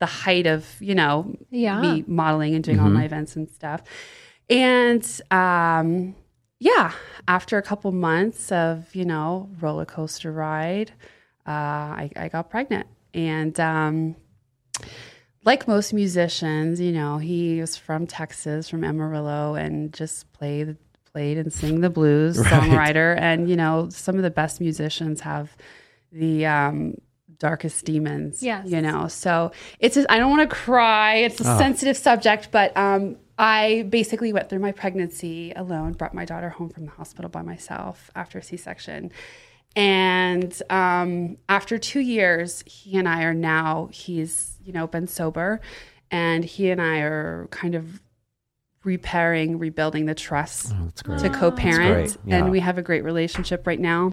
[0.00, 1.80] the height of, you know, Yeah.
[1.80, 3.82] me modeling and doing all my events and stuff.
[4.48, 6.14] And um
[6.62, 6.92] yeah,
[7.26, 10.90] after a couple months of, you know, roller coaster ride,
[11.46, 11.50] uh,
[12.02, 12.86] I, I got pregnant.
[13.14, 14.14] And um,
[15.44, 20.76] like most musicians, you know, he was from Texas, from Amarillo, and just played
[21.12, 23.18] played and sing the blues, songwriter.
[23.18, 25.56] And you know, some of the best musicians have
[26.12, 26.94] the um,
[27.38, 28.42] darkest demons.
[28.42, 28.68] Yes.
[28.68, 29.08] you know.
[29.08, 29.50] So
[29.80, 31.16] it's just, I don't want to cry.
[31.16, 35.92] It's a sensitive subject, but um, I basically went through my pregnancy alone.
[35.94, 39.10] Brought my daughter home from the hospital by myself after a C section.
[39.76, 45.60] And um, after two years, he and I are now, he's, you know, been sober
[46.12, 48.00] and he and I are kind of
[48.84, 51.18] repairing, rebuilding the trust That's great.
[51.20, 52.16] to co-parent.
[52.24, 52.36] yeah.
[52.36, 54.12] And we have a great relationship right now.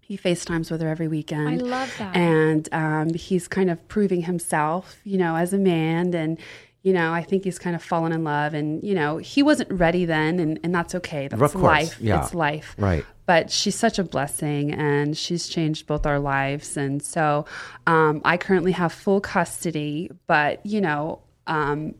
[0.00, 1.48] He FaceTimes with her every weekend.
[1.48, 2.14] I love that.
[2.14, 6.14] And um, he's kind of proving himself, you know, as a man.
[6.14, 6.38] And,
[6.82, 8.54] you know, I think he's kind of fallen in love.
[8.54, 10.38] And, you know, he wasn't ready then.
[10.38, 11.26] And, and that's okay.
[11.26, 12.00] That's Of course, life.
[12.00, 12.22] yeah.
[12.22, 13.04] It's life Right.
[13.26, 17.44] But she's such a blessing and she's changed both our lives and so
[17.86, 21.94] um, i currently have full custody but you know um,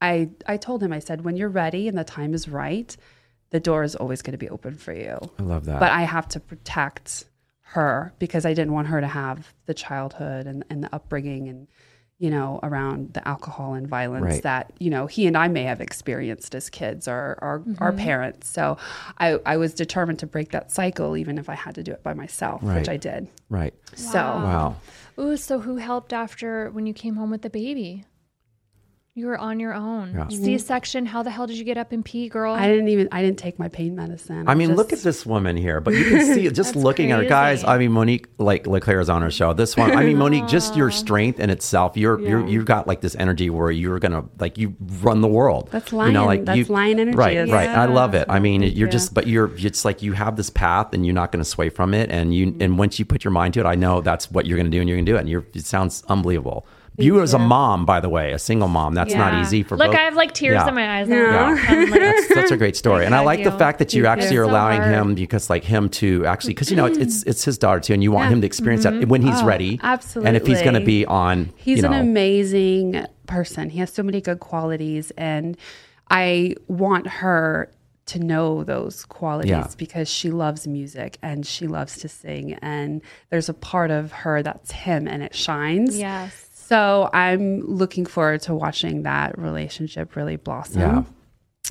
[0.00, 2.94] I, I told him i said when you're ready and the time is right
[3.50, 5.80] the door is always going to be open for you I love that.
[5.80, 7.24] but i have to protect
[7.60, 11.68] her because i didn't want her to have the childhood and, and the upbringing and
[12.22, 14.42] you know around the alcohol and violence Right.
[14.44, 18.48] that you know he and i may have experienced as kids or our, our parents
[18.48, 18.76] so
[19.18, 22.02] I, I was determined to break that cycle even if i had to do it
[22.04, 22.78] by myself Right.
[22.78, 23.74] which i did right.
[23.96, 24.76] so Wow.
[25.18, 28.06] Ooh, so who helped after when you came home with the baby?
[29.14, 30.14] You were on your own.
[30.14, 30.20] Yeah.
[30.20, 30.42] Mm-hmm.
[30.42, 31.04] C section.
[31.04, 32.54] How the hell did you get up and pee, girl?
[32.54, 35.54] i didn't even i didn't take my pain medicine I mean, look at this woman
[35.54, 37.62] here, but you can see it just That's looking at her, guys.
[37.62, 39.52] I mean, Monique, like Leclerc's on her show.
[39.52, 41.94] This one, I mean, Monique, just your strength in itself.
[41.98, 45.68] You're you're you've got like this energy where you're gonna like you run the world.
[45.70, 47.68] That's You lion- know, like that's you, lion energy, Right, is- right.
[47.68, 48.26] I love it.
[48.30, 48.88] I mean, you're you.
[48.88, 51.68] just, but you're it's like you have this path, and you're not going to sway
[51.68, 52.10] from it.
[52.10, 54.56] And you and once you put your mind to it, I know that's what you're
[54.56, 55.20] going to do, and you're going to do it.
[55.20, 56.66] And you're it sounds unbelievable.
[56.98, 59.78] You as a mom, by the way, a single mom, that's not easy for people.
[59.78, 60.00] Look, both.
[60.00, 60.68] I have like tears Yeah.
[60.68, 61.08] in my eyes.
[61.08, 61.16] now.
[61.16, 61.64] Yeah.
[61.68, 64.04] I'm like, That's such a great story, and I hug like the fact that you
[64.04, 64.92] Thank actually are So allowing hard.
[64.94, 67.30] him because, like, him to actually, because you know it's, it's mm-hmm.
[67.30, 68.34] it's his daughter too, and you want Yeah.
[68.34, 69.08] him to experience that mm-hmm.
[69.08, 72.00] when he's Oh, ready, and if he's going to be on, He's you know, an
[72.00, 73.70] amazing person.
[73.70, 75.56] He has so many good qualities, and
[76.10, 77.70] I want her
[78.04, 79.66] to know those qualities Yeah.
[79.78, 83.00] because she loves music and she loves to sing, and
[83.30, 85.98] there's a part of her that's him, and it shines.
[85.98, 86.48] Yes.
[86.72, 90.80] So I'm looking forward to watching that relationship really blossom.
[90.80, 91.02] Yeah.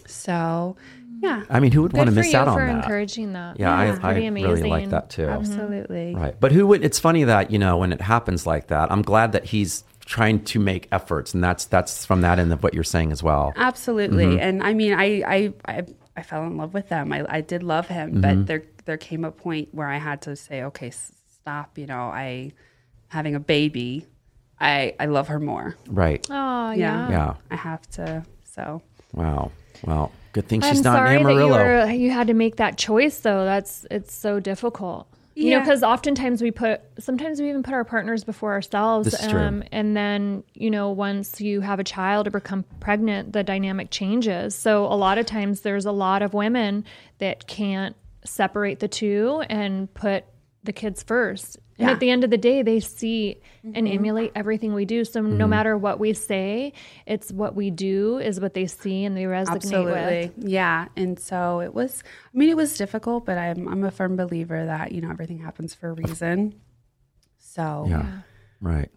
[0.06, 0.76] So,
[1.22, 2.62] yeah, I mean, who would want to miss out on that?
[2.62, 2.84] for that?
[2.84, 3.60] encouraging that.
[3.60, 5.26] Yeah, I, That's I pretty really like that too.
[5.28, 6.14] absolutely.
[6.16, 6.84] Right, but who would?
[6.84, 8.92] It's funny that you know when it happens like that.
[8.92, 12.62] I'm glad that he's trying to make efforts, and that's that's from that end of
[12.64, 13.54] what you're saying as well.
[13.56, 14.26] Absolutely.
[14.26, 14.40] Mm-hmm.
[14.40, 15.84] And I mean, I, I, I,
[16.16, 17.12] I fell in love with them.
[17.14, 18.22] I, I did love him, Mm-hmm.
[18.22, 21.78] but there, there came a point where I had to say, okay, stop.
[21.78, 22.52] You know, I,
[23.10, 24.06] having a baby,
[24.62, 25.76] I, I love her more.
[25.88, 26.26] Right.
[26.30, 26.76] Oh, Yeah.
[26.76, 27.10] yeah.
[27.10, 27.34] Yeah.
[27.50, 28.24] I have to.
[28.46, 28.82] So
[29.14, 29.52] Wow.
[29.84, 31.86] Well, good thing I'm she's not sorry in that you, Amarillo.
[31.86, 33.44] were, you had to make that choice, though.
[33.44, 35.08] That's it's so difficult.
[35.34, 39.10] You know, because oftentimes we put, sometimes we even put our partners before ourselves.
[39.10, 39.40] This is true.
[39.40, 43.90] Um, and then, you know, once you have a child or become pregnant, the dynamic
[43.90, 44.54] changes.
[44.54, 46.86] So a lot of times there's a lot of women
[47.20, 50.26] that can't separate the two and put
[50.64, 51.58] the kids first.
[51.78, 51.94] And Yeah.
[51.94, 53.88] at the end of the day, they see and mm-hmm.
[53.88, 55.04] emulate everything we do.
[55.04, 55.50] So no mm-hmm.
[55.50, 56.74] matter what we say,
[57.08, 60.32] it's what we do is what they see and they resonate Absolutely.
[60.36, 60.50] with.
[60.50, 60.88] Yeah.
[60.96, 64.66] And so it was, I mean, it was difficult, but I'm, I'm a firm believer
[64.66, 66.54] that, you know, everything happens for a reason.
[67.40, 68.22] So Yeah.
[68.60, 68.92] Right.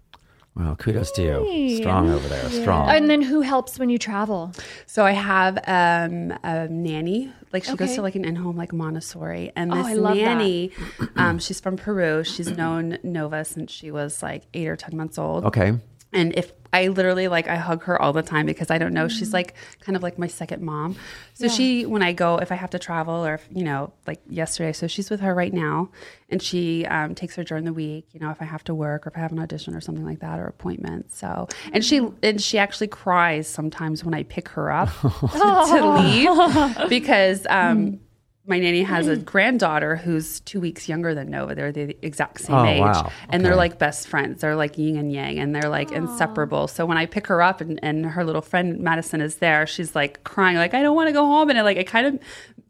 [0.57, 1.77] Well, kudos to you.
[1.79, 2.49] Strong over there.
[2.49, 2.89] Strong.
[2.91, 4.53] And then who helps when you travel?
[4.87, 7.33] So I have um, a nanny.
[7.53, 10.23] Like she goes to like an in-home like Montessori, and Oh, this I love that.
[10.23, 10.71] nanny,
[11.17, 12.23] um, she's from Peru.
[12.25, 15.45] She's known Nova since she was like eight or ten months old.
[15.45, 15.79] okay.
[16.13, 19.07] And if I literally like I hug her all the time because I don't know
[19.07, 20.97] she's like kind of like my second mom.
[21.35, 24.21] So she when I go if I have to travel or if, you know like
[24.29, 25.91] yesterday so she's with her right now
[26.29, 29.07] and she um, takes her during the week you know if I have to work
[29.07, 31.13] or if I have an audition or something like that or appointment.
[31.13, 36.89] So and she and she actually cries sometimes when I pick her up to leave
[36.89, 38.01] because um,
[38.47, 39.25] my nanny has a mm.
[39.25, 41.55] granddaughter who's two weeks younger than Nova.
[41.55, 43.11] They're the exact same Oh, age, wow.
[43.31, 44.43] and they're like best friends.
[44.43, 46.69] They're like yin and yang, and they're like inseparable.
[46.69, 49.95] So when I pick her up and, and her little friend Madison is there, she's
[49.95, 52.19] like crying, like I don't want to go home, and it like it kind of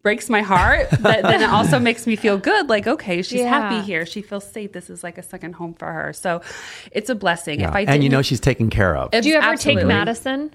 [0.05, 2.69] breaks my heart, but then it also makes me feel good.
[2.69, 3.49] Like okay, she's Yeah.
[3.49, 4.07] happy here.
[4.07, 4.73] She feels safe.
[4.73, 6.13] This is like a second home for her.
[6.13, 6.41] So
[6.93, 7.61] it's a blessing.
[7.61, 7.71] Yeah.
[7.71, 9.11] If I and you know she's taken care of.
[9.11, 9.83] Do you ever Absolutely.
[9.83, 10.55] take Madison?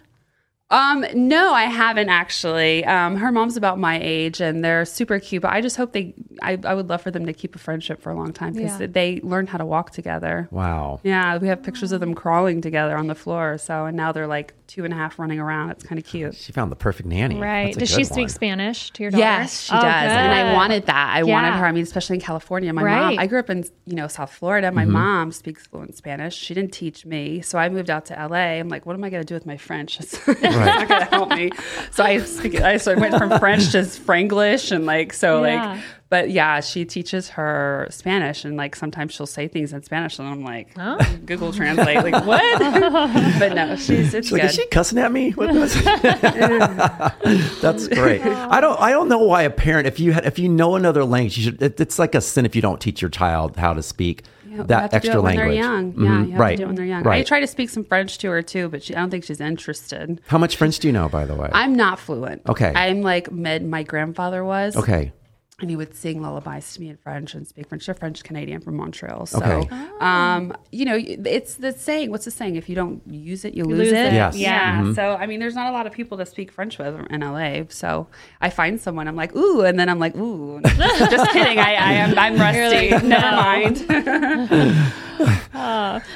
[0.72, 2.86] Um, no, I haven't actually.
[2.86, 6.14] Um, her mom's about my age and they're super cute, but I just hope they,
[6.44, 8.80] I, I would love for them to keep a friendship for a long time because
[8.80, 8.86] Yeah.
[8.88, 10.48] they learned how to walk together.
[10.52, 11.00] wow.
[11.04, 13.58] Yeah, we have pictures of them crawling together on the floor.
[13.58, 15.72] So, and now they're like two and a half running around.
[15.72, 16.36] It's kind of cute.
[16.36, 17.38] She found the perfect nanny.
[17.40, 17.76] Right.
[17.76, 18.30] Does she good speak one.
[18.30, 19.20] Spanish to your daughter?
[19.24, 20.12] Yes, she Oh, does.
[20.12, 21.10] And I wanted that.
[21.16, 21.66] I wanted her.
[21.66, 22.72] I mean, especially in California.
[22.72, 23.02] My Right.
[23.02, 24.72] mom, I grew up in, you know, South Florida.
[24.72, 24.92] My Mm-hmm.
[24.94, 26.36] mom speaks fluent Spanish.
[26.38, 27.42] She didn't teach me.
[27.42, 28.60] So I moved out to LA.
[28.60, 30.00] I'm like, what am I going to do with my French?
[30.00, 31.52] It's, it's not going to help me.
[31.92, 35.72] So I speak, I sort of went from French to Franglish and like, so Yeah.
[35.74, 40.18] like, but yeah, she teaches her Spanish and like sometimes she'll say things in Spanish
[40.18, 42.60] and I'm like, hmm, Google Translate, like what?
[43.40, 44.50] but no, she's, it's She's like, good.
[44.50, 45.32] is she cussing at me?
[45.40, 45.74] What was
[47.62, 48.22] That's great.
[48.22, 48.80] I don't.
[48.80, 51.44] I don't know why a parent, if you had, if you know another language, you
[51.46, 51.62] should.
[51.62, 54.64] It, it's like a sin if you don't teach your child how to speak Yeah,
[54.64, 55.56] that have to extra do when language.
[55.56, 55.92] They're young.
[55.92, 56.24] Yeah, mm-hmm.
[56.26, 56.52] you have right.
[56.52, 57.04] to do it when they're young.
[57.04, 57.20] Right.
[57.20, 59.40] I try to speak some French to her too, but she, I don't think she's
[59.40, 60.20] interested.
[60.28, 61.50] How much French do you know, by the way?
[61.54, 62.42] I'm not fluent.
[62.50, 62.74] Okay.
[62.76, 63.66] I'm like mid.
[63.66, 64.76] My grandfather was.
[64.76, 65.14] okay.
[65.62, 67.86] And he would sing lullabies to me in French and speak French.
[67.86, 69.26] They're French Canadian from Montreal.
[69.26, 69.70] So, Okay.
[70.00, 72.12] um, you know, it's the saying.
[72.12, 72.56] What's the saying?
[72.56, 73.96] If you don't use it, you lose, lose it.
[74.08, 74.14] it.
[74.14, 74.38] Yes.
[74.38, 74.82] Yeah.
[74.82, 74.96] Mhm.
[74.96, 77.64] So, I mean, there's not a lot of people to speak French with in LA.
[77.68, 78.08] So,
[78.40, 80.62] I find someone, I'm like, ooh, and then I'm like, ooh.
[80.64, 81.60] Just kidding.
[81.60, 82.18] I, I am.
[82.18, 82.92] I'm rusty.
[82.92, 84.90] like, Never mind.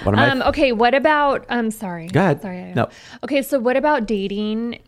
[0.03, 2.07] One of my Um, okay, what about I'm sorry.
[2.07, 2.41] Go ahead.
[2.41, 2.73] Sorry.
[2.73, 2.87] No.
[3.23, 4.79] Okay, so what about dating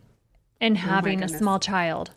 [0.60, 2.10] and having a small child?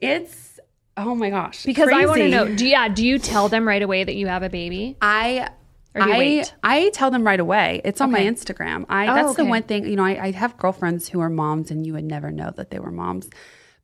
[0.00, 0.53] it's
[0.96, 1.64] oh my gosh.
[1.64, 4.26] Because I want to know, do yeah, do you tell them right away that you
[4.26, 4.96] have a baby?
[5.00, 5.48] I
[5.94, 6.54] Or do you I, wait?
[6.62, 7.80] I tell them right away.
[7.84, 8.86] It's on my Instagram.
[8.88, 11.70] I Oh, that's the one thing, you know, I, I have girlfriends who are moms
[11.70, 13.28] and you would never know that they were moms.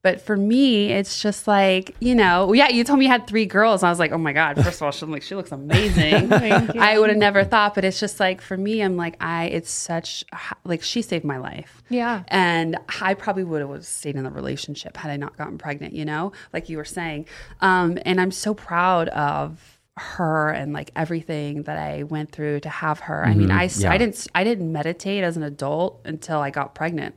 [0.02, 3.44] But for me, it's just like, you know, yeah, you told me you had three
[3.44, 3.82] girls.
[3.82, 6.32] And I was like, oh my God, first of all, she, like, she looks amazing.
[6.32, 9.70] I would have never thought, but it's just like, for me, I'm like, I, it's
[9.70, 10.24] such,
[10.64, 11.82] like, she saved my life.
[11.90, 12.22] Yeah.
[12.28, 16.06] And I probably would have stayed in the relationship had I not gotten pregnant, you
[16.06, 17.26] know, like you were saying.
[17.60, 22.70] Um, and I'm so proud of her and like everything that I went through to
[22.70, 23.22] have her.
[23.22, 23.92] I mean, I, s- yeah.
[23.92, 27.16] I didn't I didn't meditate as an adult until I got pregnant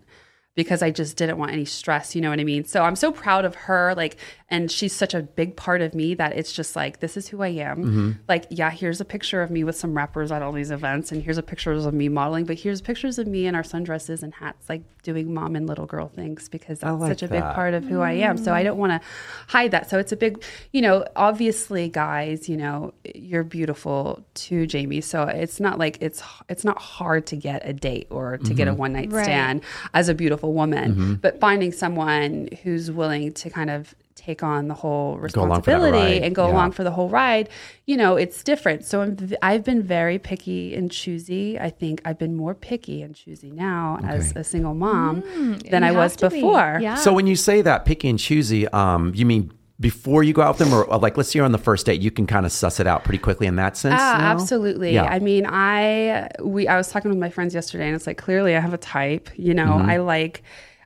[0.55, 2.65] because I just didn't want any stress, you know what I mean?
[2.65, 4.17] So I'm so proud of her like
[4.49, 7.41] and she's such a big part of me that it's just like this is who
[7.41, 7.77] I am.
[7.83, 8.11] Mm-hmm.
[8.27, 11.23] Like yeah, here's a picture of me with some rappers at all these events and
[11.23, 14.33] here's a pictures of me modeling, but here's pictures of me in our sundresses and
[14.35, 17.73] hats like doing mom and little girl things because that's like such a big part
[17.73, 18.37] of who I am.
[18.37, 18.65] So I mm.
[18.65, 19.07] don't want to
[19.47, 19.89] hide that.
[19.89, 25.01] So it's a big, you know, obviously guys, you know, you're beautiful too, Jamie.
[25.01, 28.67] So it's not like it's it's not hard to get a date or to get
[28.67, 28.79] a mm-hmm.
[28.79, 29.25] one night Right.
[29.25, 29.61] stand
[29.93, 31.13] as a beautiful woman, Mm-hmm.
[31.15, 35.71] but finding someone who's willing to kind of take on the whole Go along for
[35.71, 36.23] that responsibility ride.
[36.23, 36.53] and go Yeah.
[36.53, 37.49] along for the whole ride,
[37.87, 38.85] you know, it's different.
[38.85, 41.59] So I'm, v- I've been very picky and choosy.
[41.59, 45.23] I think I've been more picky and choosy now as a single mom
[45.69, 46.35] than I was to be.
[46.37, 46.79] before.
[46.81, 46.95] Yeah.
[46.95, 49.51] So when you say that picky and choosy, um, you mean
[49.83, 51.85] before you go out with them, or or, like let's say you're on the first
[51.85, 53.99] date, you can kind of suss it out pretty quickly in that sense.
[53.99, 54.03] Know?
[54.33, 54.93] absolutely.
[54.95, 55.03] Yeah.
[55.03, 58.55] I mean, I we I was talking with my friends yesterday, and it's like clearly
[58.55, 59.29] I have a type.
[59.35, 59.89] You know, Mm-hmm.
[59.91, 60.41] I like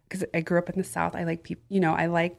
[0.10, 1.16] because I grew up in the South.
[1.16, 1.64] I like people.
[1.70, 2.36] You know, I like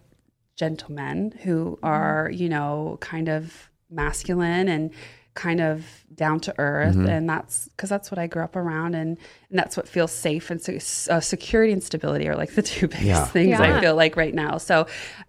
[0.56, 1.86] gentlemen who Mm-hmm.
[1.86, 4.90] are you know kind of masculine and
[5.38, 7.06] kind of down to earth Mm-hmm.
[7.08, 9.16] and that's because that's what i grew up around and,
[9.50, 12.88] and that's what feels safe and se- uh, security and stability are like the two
[12.88, 13.24] biggest Yeah.
[13.26, 13.76] things Yeah.
[13.76, 14.86] i feel like right now so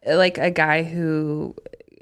[0.07, 1.53] like a guy who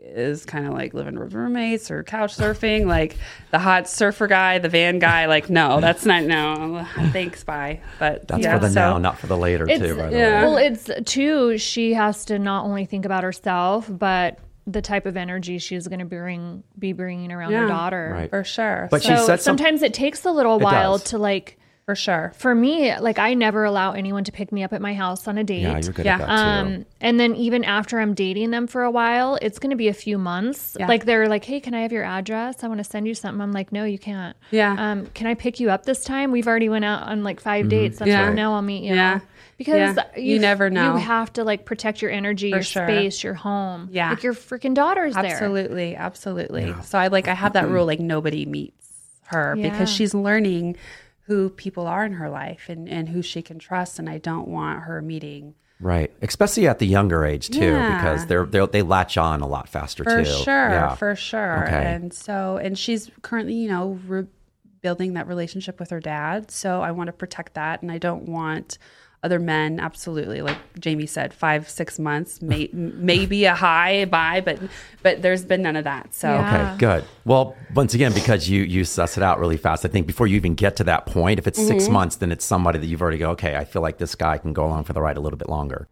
[0.02, 3.18] is kind of like living with roommates or couch surfing, like
[3.52, 5.26] the hot surfer guy, the van guy.
[5.26, 6.88] Like, no, that's not no.
[7.12, 7.82] Thanks, bye.
[8.00, 9.98] But That's yeah, for the so- now, not for the later, It's, too.
[9.98, 10.42] By the yeah.
[10.46, 10.48] way.
[10.48, 15.16] Well, it's too, she has to not only think about herself, but the type of
[15.16, 18.12] energy she's going to bring, be bringing around her daughter.
[18.14, 18.30] Right.
[18.30, 18.88] for sure.
[18.92, 21.96] But So- she So said some- sometimes it takes a little while to like, for
[21.96, 22.34] sure.
[22.36, 25.38] for me, like I never allow anyone to pick me up at my house on
[25.38, 25.62] a date.
[25.62, 26.16] Yeah, you're good Yeah.
[26.16, 26.34] at that too.
[26.76, 29.88] Um, and then even after I'm dating them for a while, it's going to be
[29.88, 30.76] a few months.
[30.78, 30.88] Yeah.
[30.90, 32.62] Like they're like, "Hey, can I have your address?
[32.62, 34.76] I want to send you something." I'm like, "No, you can't." Yeah.
[34.78, 36.32] Um, can I pick you up this time?
[36.32, 38.00] We've already went out on like 5 dates.
[38.00, 38.26] That's Yeah.
[38.26, 38.36] right.
[38.36, 38.94] No, I'll meet you.
[38.94, 39.22] Yeah.
[39.58, 40.18] Because Yeah.
[40.18, 40.94] You never know.
[40.94, 42.86] You have to like protect your energy, your sure.
[42.88, 43.90] space, your home.
[43.92, 44.12] Yeah.
[44.12, 45.26] Like your freaking daughter's there.
[45.26, 46.74] Absolutely, absolutely.
[46.84, 48.86] So I like I have that rule like nobody meets
[49.26, 49.70] her Yeah.
[49.72, 50.78] because she's learning
[51.26, 54.48] who people are in her life and, and who she can trust and I don't
[54.48, 57.98] want her meeting Right, especially at the younger age too, Yeah.
[57.98, 60.10] because they're, they're they latch on a lot faster too.
[60.10, 60.44] for too.
[60.44, 60.96] sure Yeah.
[60.96, 61.86] for sure Okay.
[61.94, 66.92] and so and she's currently you know rebuilding that relationship with her dad so i
[66.92, 68.78] want to protect that and i don't want
[69.24, 74.60] other men absolutely like jamie said five six months may, maybe a high buy but
[75.02, 76.74] but there's been none of that so Yeah.
[76.74, 77.08] Okay, good.
[77.26, 80.36] Well, once again, because you you suss it out really fast, I think before you
[80.38, 81.68] even get to that point, if it's Mm-hmm.
[81.68, 84.38] six months, then it's somebody that you've already go, okay, I feel like this guy
[84.38, 85.88] can go along for the ride a little bit longer.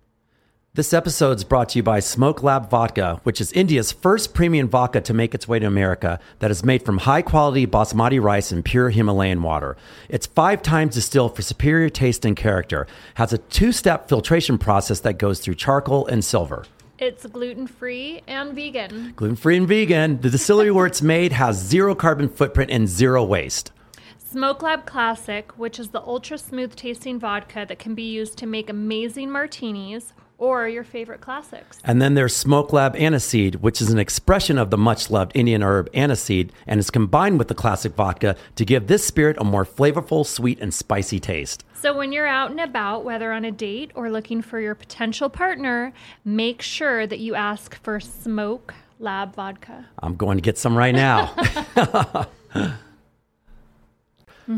[0.75, 4.67] This episode is brought to you by Smoke Lab Vodka, which is India's first premium
[4.67, 8.51] vodka to make its way to America that is made from high quality basmati rice
[8.51, 9.77] and pure Himalayan water.
[10.09, 14.99] It's five times distilled for superior taste and character, has a two step filtration process
[14.99, 16.65] that goes through charcoal and silver.
[16.99, 19.13] It's gluten free and vegan.
[19.15, 20.19] Gluten free and vegan.
[20.19, 23.71] The distillery where it's made has zero carbon footprint and zero waste.
[24.17, 28.45] Smoke Lab Classic, which is the ultra smooth tasting vodka that can be used to
[28.45, 31.79] make amazing martinis or your favorite classics.
[31.83, 35.63] And then there's Smoke Lab Aniseed, which is an expression of the much loved Indian
[35.63, 39.65] herb aniseed and is combined with the classic vodka to give this spirit a more
[39.65, 41.63] flavorful, sweet, and spicy taste.
[41.73, 45.29] So when you're out and about, whether on a date or looking for your potential
[45.29, 45.93] partner,
[46.25, 49.85] make sure that you ask for Smoke Lab vodka.
[50.01, 51.33] I'm going to get some right now.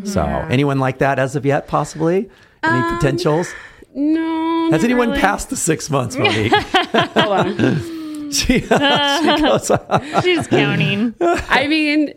[0.03, 2.29] So, anyone like that as of yet, possibly?
[2.61, 3.47] Any Um, potentials?
[3.97, 5.19] No Has anyone really.
[5.21, 6.53] passed the six months, Monique?
[6.53, 7.57] Hold on.
[8.31, 9.71] she, she goes,
[10.23, 11.15] She's counting.
[11.19, 12.13] I mean,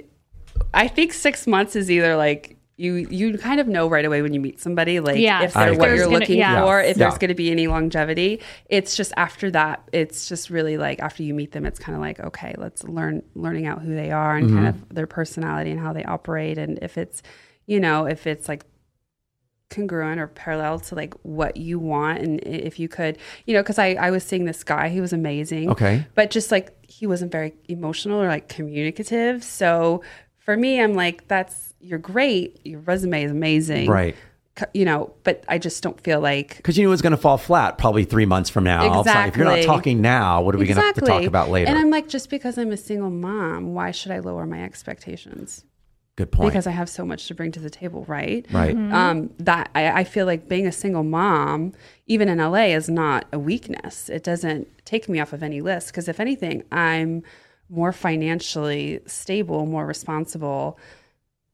[0.74, 4.32] I think six months is either like you you kind of know right away when
[4.32, 5.96] you meet somebody, like Yeah, if I they're what agree.
[5.98, 6.62] you're gonna- looking yeah.
[6.64, 7.04] for, if Yeah.
[7.08, 8.40] there's going to be any longevity.
[8.70, 12.00] It's just after that, it's just really like after you meet them, it's kind of
[12.02, 14.82] like okay, let's learn learning out who they are and kind Mm-hmm.
[14.82, 17.22] of their personality and how they operate, and if it's
[17.66, 18.64] you know if it's like
[19.70, 23.78] congruent or parallel to like what you want and if you could you know because
[23.78, 26.04] I, I was seeing this guy he was amazing Okay.
[26.16, 30.02] but just like he wasn't very emotional or like communicative so
[30.38, 34.16] for me i'm like that's you're great your resume is amazing right.
[34.74, 37.16] You know but i just don't feel like Because you knew it was going to
[37.16, 39.00] fall flat probably three months from now.
[39.00, 41.22] It's like, if you're not talking now, what are we going to have to talk
[41.22, 41.68] about later?
[41.70, 45.64] and i'm like just because i'm a single mom why should i lower my expectations
[46.20, 46.50] Good point.
[46.50, 48.76] because i have so much to bring to the table right right.
[48.76, 51.72] um, that I, I feel like being a single mom,
[52.06, 54.08] even in LA, is not a weakness.
[54.08, 57.22] It doesn't take me off of any list because if anything, I'm
[57.68, 60.78] more financially stable, more responsible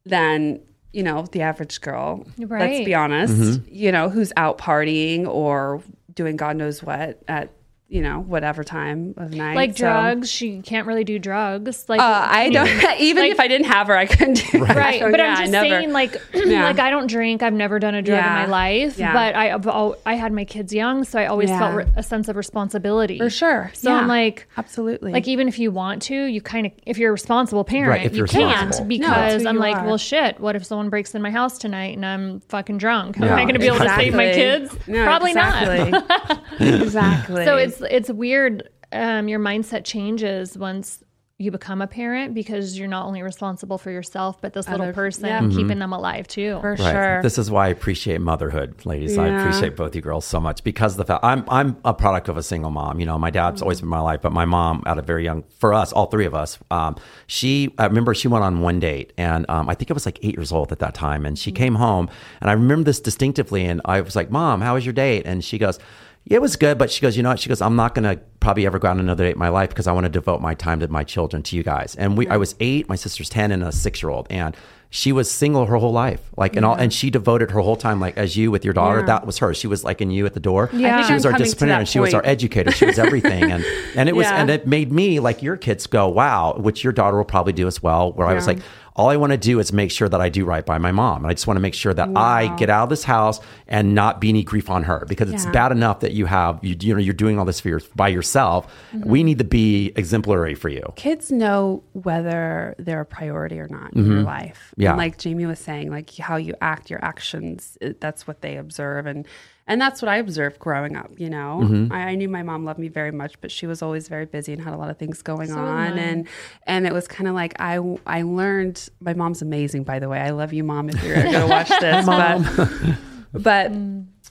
[0.04, 0.60] than
[0.92, 2.26] you know the average girl.
[2.38, 3.34] Let's be honest.
[3.34, 3.68] Mm-hmm.
[3.72, 7.50] You know who's out partying or doing God knows what at
[7.88, 9.54] you know whatever time of night.
[9.54, 11.88] Like So, drugs, she can't really do drugs.
[11.88, 12.66] Like Uh, I don't.
[13.00, 14.76] even Like- if I didn't have her, I couldn't do that.
[14.76, 16.64] right So, but yeah, i'm just never- saying like Yeah.
[16.64, 19.12] like i don't drink i've never done a drug in my life Yeah.
[19.12, 19.66] but i I've
[20.04, 21.58] i had my kids young so i always Yeah.
[21.60, 23.70] felt re- a sense of responsibility for sure.
[23.74, 25.12] so i'm like absolutely.
[25.12, 28.12] like even if you want to you kind of if you're a responsible parent Right,
[28.12, 28.98] you can't responsible.
[28.98, 29.86] No, because i'm like are.
[29.86, 33.24] well shit what if someone breaks in my house tonight and i'm fucking drunk am
[33.32, 36.36] i going to be able to save my kids No, probably not exactly.
[36.60, 37.44] exactly.
[37.44, 38.68] so it's it's weird.
[38.92, 41.02] Um, your mindset changes once
[41.38, 45.26] you become a parent because you're not only responsible for yourself, but this little person
[45.26, 45.46] yeah.
[45.50, 46.58] keeping them alive too.
[46.62, 46.78] for Right.
[46.78, 47.22] sure.
[47.22, 49.18] This is why I appreciate motherhood, ladies.
[49.18, 52.30] I appreciate both you girls so much because of the fact I'm I'm a product
[52.30, 53.00] of a single mom.
[53.00, 55.44] You know, my dad's always been my life, but my mom, at a very young,
[55.58, 57.74] for us, all three of us, um, she.
[57.76, 60.36] I remember she went on one date, and um, I think I was like eight
[60.36, 62.08] years old at that time, and she came home,
[62.40, 65.44] and I remember this distinctively, and I was like, "Mom, how was your date?" And
[65.44, 65.78] she goes.
[66.26, 67.38] It was good, but she goes, you know what?
[67.40, 69.86] She goes, I'm not gonna probably ever go on another date in my life because
[69.86, 71.94] I want to devote my time to my children, to you guys.
[71.94, 74.26] And we, I was eight, my sister's ten, and a six year old.
[74.28, 74.56] And
[74.90, 76.20] she was single her whole life.
[76.36, 79.00] Like and all and she devoted her whole time like as you with your daughter,
[79.00, 79.06] Yeah.
[79.06, 79.52] that was her.
[79.54, 80.70] She was like in you at the door.
[80.72, 81.06] Yeah.
[81.06, 83.50] She was I'm our disciplinarian, she was our educator, she was everything.
[83.50, 86.92] And and it was and it made me like your kids go, Wow, which your
[86.92, 88.58] daughter will probably do as well, where I was like
[88.96, 91.18] all I want to do is make sure that I do right by my mom.
[91.24, 93.94] And I just want to make sure that I get out of this house and
[93.94, 95.50] not be any grief on her because it's Yeah.
[95.52, 98.08] bad enough that you have you, you know you're doing all this for your, by
[98.08, 98.66] yourself.
[98.94, 99.08] Mm-hmm.
[99.08, 100.92] We need to be exemplary for you.
[100.96, 104.68] kids know whether they're a priority or not in your life.
[104.72, 104.82] Mm-hmm.
[104.82, 104.90] Yeah.
[104.90, 108.56] And like Jamie was saying, like how you act, your actions, it, that's what they
[108.56, 109.06] observe.
[109.06, 109.26] And
[109.68, 111.60] and that's what I observed growing up, you know.
[111.64, 111.92] Mm-hmm.
[111.92, 114.52] I, I knew my mom loved me very much, but she was always very busy
[114.52, 115.92] and had a lot of things going So on.
[115.92, 116.28] am And
[116.66, 120.20] and it was kind of like I I learned my mom's amazing, by the way.
[120.20, 122.06] I love you, mom, if you're gonna watch this.
[122.06, 122.92] but
[123.32, 123.72] but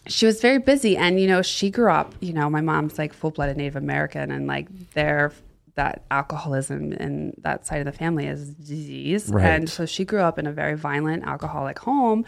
[0.08, 3.12] she was very busy and you know she grew up you know my mom's like
[3.14, 5.32] full-blooded native american and like their
[5.76, 9.46] that alcoholism and that side of the family is disease Right.
[9.46, 12.24] and so she grew up in a very violent alcoholic home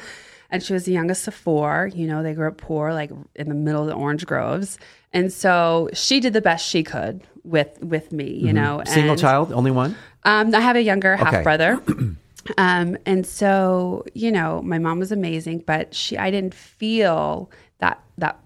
[0.49, 3.49] and she was the youngest of four you know they grew up poor like in
[3.49, 4.77] the middle of the orange groves
[5.13, 8.93] and so she did the best she could with with me you know Mm-hmm.
[8.93, 9.95] Single and- child, only one?
[10.23, 11.81] um, I have a younger half brother.
[12.57, 18.01] um, and so, you know, my mom was amazing, but she, I didn't feel that,
[18.17, 18.39] that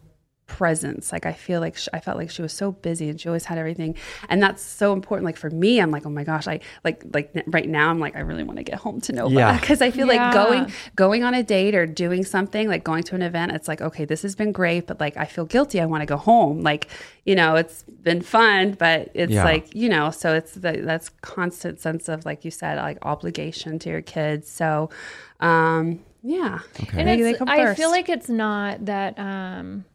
[0.57, 1.11] presence.
[1.13, 3.45] Like I feel like sh I felt like she was so busy and she always
[3.45, 3.95] had everything.
[4.29, 5.25] And that's so important.
[5.25, 8.15] Like for me, I'm like, oh my gosh, I like, like right now I'm like,
[8.15, 9.57] I really want to get home to Nova Yeah.
[9.61, 10.25] because I feel Yeah.
[10.25, 10.63] like going,
[10.95, 14.03] going on a date or doing something like going to an event, it's like, okay,
[14.05, 15.79] this has been great, but like, I feel guilty.
[15.79, 16.61] I want to go home.
[16.61, 16.87] Like,
[17.25, 19.45] you know, it's been fun, but it's Yeah.
[19.45, 23.79] like, you know, so it's the, that's constant sense of, like you said, like obligation
[23.79, 24.49] to your kids.
[24.49, 24.89] So,
[25.39, 26.59] um, yeah.
[26.93, 29.85] And it's, I feel like it's not that um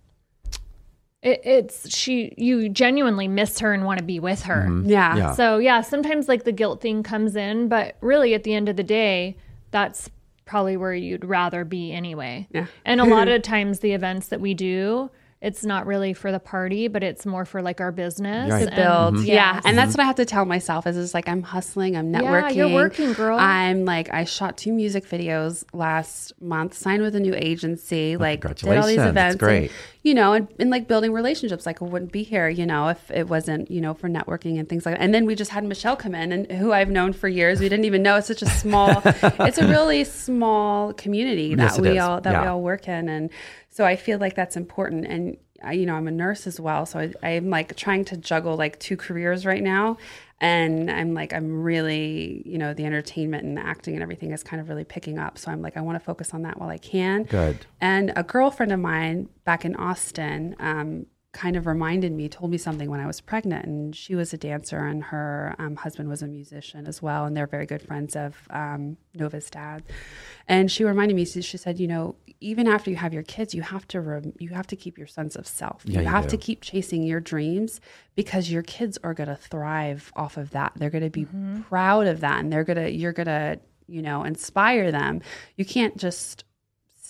[1.26, 4.66] it, it's she you genuinely miss her and want to be with her.
[4.68, 4.88] Mm-hmm.
[4.88, 5.16] yeah.
[5.16, 5.32] Yeah.
[5.32, 8.76] So yeah, sometimes like the guilt thing comes in, but really at the end of
[8.76, 9.36] the day,
[9.72, 10.08] that's
[10.44, 12.46] probably where you'd rather be anyway.
[12.52, 12.66] Yeah.
[12.84, 15.10] And a lot of times the events that we do,
[15.42, 18.50] it's not really for the party, but it's more for like our business.
[18.50, 18.66] Right.
[18.66, 19.14] and- build.
[19.16, 19.26] Mm-hmm.
[19.26, 19.54] Yeah.
[19.54, 19.62] Yes.
[19.66, 19.98] And that's mm-hmm.
[19.98, 22.22] what I have to tell myself is it's like I'm hustling, I'm networking.
[22.22, 22.56] Yeah, networking.
[22.56, 23.38] you're working, girl.
[23.38, 28.40] I'm like I shot two music videos last month, signed with a new agency, like
[28.40, 28.88] did all congratulations.
[28.88, 29.36] these That's events.
[29.36, 29.70] great.
[29.70, 29.70] And,
[30.06, 31.66] you know, and, and like building relationships.
[31.66, 34.68] Like I wouldn't be here, you know, if it wasn't, you know, for networking and
[34.68, 35.02] things like that.
[35.02, 37.60] And then we just had Michelle come in and who I've known for years.
[37.60, 41.80] We didn't even know it's such a small it's a really small community that Yes,
[41.80, 42.02] we is.
[42.02, 43.08] all that we all work in.
[43.08, 43.30] And
[43.76, 45.04] so I feel like that's important.
[45.04, 46.86] And I, you know, I'm a nurse as well.
[46.86, 49.98] So I, I'm like trying to juggle like two careers right now.
[50.40, 54.42] And I'm like, I'm really, you know, the entertainment and the acting and everything is
[54.42, 55.36] kind of really picking up.
[55.36, 57.24] So I'm like, I want to focus on that while I can.
[57.24, 57.66] Good.
[57.78, 61.04] And a girlfriend of mine back in Austin um,
[61.36, 63.66] kind of reminded me, told me something when I was pregnant.
[63.66, 67.26] And she was a dancer, and her um, husband was a musician as well.
[67.26, 69.82] And they're very good friends of um, Nova's dad.
[70.48, 73.62] And she reminded me, she said, you know, even after you have your kids, you
[73.62, 75.82] have to you have to keep your sense of self.
[75.84, 76.30] Yeah, you you have do.
[76.30, 77.80] to keep chasing your dreams
[78.14, 80.72] because your kids are going to thrive off of that.
[80.76, 81.26] They're going to be
[81.68, 85.20] proud of that, and they're gonna you're gonna you know inspire them.
[85.56, 86.44] You can't just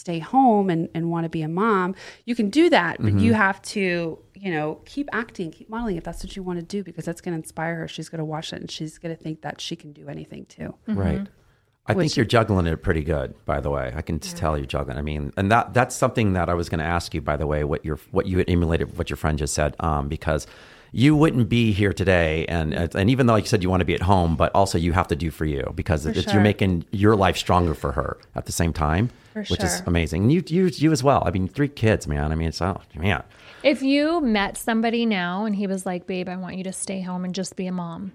[0.06, 1.94] stay home and, and want to be a mom,
[2.26, 3.18] you can do that, but Mm-hmm.
[3.18, 6.64] you have to, you know, keep acting, keep modeling if that's what you want to
[6.64, 7.88] do because that's going to inspire her.
[7.88, 10.46] She's going to watch it and she's going to think that she can do anything
[10.46, 10.74] too.
[10.86, 11.26] Right.
[11.88, 13.92] I Which- think you're juggling it pretty good, by the way.
[13.96, 14.96] I can just tell you're juggling.
[14.98, 17.46] I mean, and that that's something that I was going to ask you, by the
[17.46, 20.46] way, what your what you had emulated, what your friend just said, um, because
[20.96, 23.84] you wouldn't be here today, and and even though like you said you want to
[23.84, 26.32] be at home, but also you have to do for you because it's, sure.
[26.32, 30.22] you're making your life stronger for her at the same time, For which is amazing.
[30.22, 31.22] And you you you as well.
[31.26, 32.32] I mean, three kids, man.
[32.32, 33.24] I mean, it's oh man.
[33.62, 37.02] If you met somebody now and he was like, "Babe, I want you to stay
[37.02, 38.12] home and just be a mom.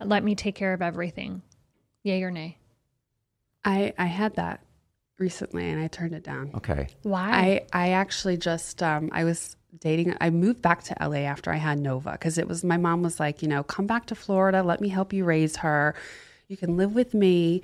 [0.00, 1.42] Let me take care of everything."
[2.02, 2.58] Yay or nay?
[3.64, 4.60] I, I had that
[5.20, 6.50] recently and I turned it down.
[6.56, 6.88] Okay.
[7.02, 7.30] Why?
[7.72, 11.56] I, I actually just um, I was dating I moved back to LA after I
[11.56, 14.62] had Nova because it was my mom was like, you know, come back to Florida,
[14.62, 15.94] let me help you raise her.
[16.48, 17.62] You can live with me.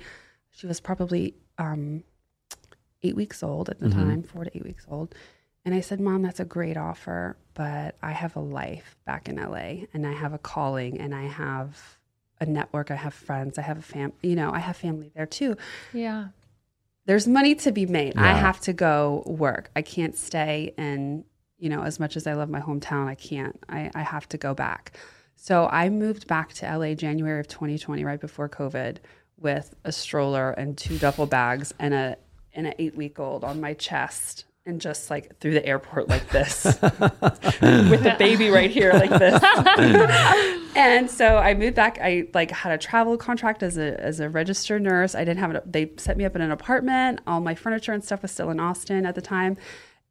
[0.51, 2.03] She was probably um,
[3.03, 5.13] eight weeks old at the time, four to eight weeks old.
[5.65, 9.35] And I said, Mom, that's a great offer, but I have a life back in
[9.35, 11.99] LA and I have a calling and I have
[12.41, 15.25] a network, I have friends, I have a fam you know, I have family there
[15.25, 15.57] too
[15.93, 16.29] yeah.
[17.05, 18.17] there's money to be made.
[18.17, 19.69] I have to go work.
[19.75, 21.25] I can't stay in,
[21.59, 23.57] you know, as much as I love my hometown, I can't.
[23.69, 24.97] I, I have to go back.
[25.35, 28.97] So I moved back to LA January of 2020, right before COVID,
[29.37, 32.17] with a stroller and two duffel bags and a
[32.53, 36.27] and an eight week old on my chest and just like through the airport like
[36.29, 36.81] this with
[38.03, 39.41] the baby right here like this.
[40.75, 41.97] and so I moved back.
[42.01, 45.15] I like had a travel contract as a as a registered nurse.
[45.15, 45.71] I didn't have it.
[45.71, 47.21] They set me up in an apartment.
[47.25, 49.57] All my furniture and stuff was still in Austin at the time.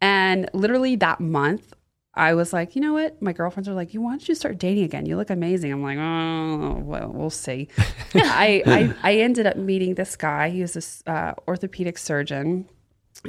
[0.01, 1.74] And literally that month,
[2.14, 3.22] I was like, you know what?
[3.22, 5.07] My girlfriends are like, you why don't you start dating again?
[5.07, 5.72] You look amazing.
[5.72, 7.68] I'm like, oh, well, we'll see.
[8.14, 10.51] I, I I ended up meeting this guy.
[10.51, 12.68] He was this uh, orthopedic surgeon,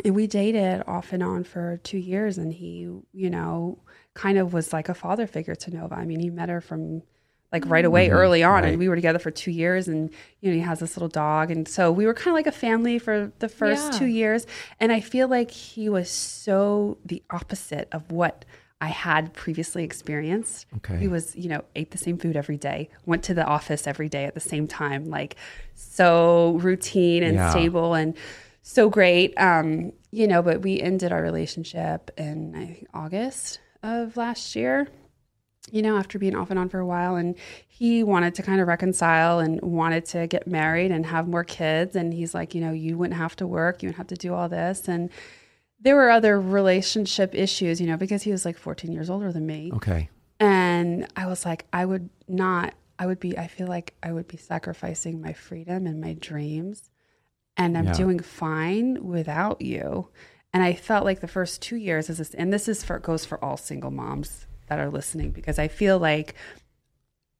[0.03, 2.39] and we dated off and on for two years.
[2.39, 3.79] And he, you know,
[4.15, 5.93] kind of was like a father figure to Nova.
[5.93, 7.03] I mean, he met her from
[7.51, 8.69] like right away early on right.
[8.69, 11.49] and we were together for two years and you know he has this little dog
[11.49, 13.99] and so we were kind of like a family for the first Yeah.
[13.99, 14.45] two years
[14.79, 18.45] and i feel like he was so the opposite of what
[18.81, 20.97] i had previously experienced Okay.
[20.97, 24.09] he was you know ate the same food every day went to the office every
[24.09, 25.35] day at the same time like
[25.75, 27.49] so routine and Yeah.
[27.49, 28.15] stable and
[28.61, 34.15] so great um you know but we ended our relationship in I think, august of
[34.17, 34.87] last year
[35.71, 37.15] you know, after being off and on for a while.
[37.15, 37.35] And
[37.67, 41.95] he wanted to kind of reconcile and wanted to get married and have more kids.
[41.95, 44.33] And he's like, you know, you wouldn't have to work, you wouldn't have to do
[44.33, 44.87] all this.
[44.87, 45.09] And
[45.81, 49.45] there were other relationship issues, you know, because he was like 14 years older than
[49.45, 49.71] me.
[49.75, 50.09] Okay.
[50.39, 54.27] And I was like, I would not, I would be, I feel like I would
[54.27, 56.89] be sacrificing my freedom and my dreams.
[57.57, 57.93] And I'm Yeah.
[57.93, 60.09] doing fine without you.
[60.53, 63.23] And I felt like the first two years is this, and this is for, goes
[63.25, 66.35] for all single moms that are listening, because I feel like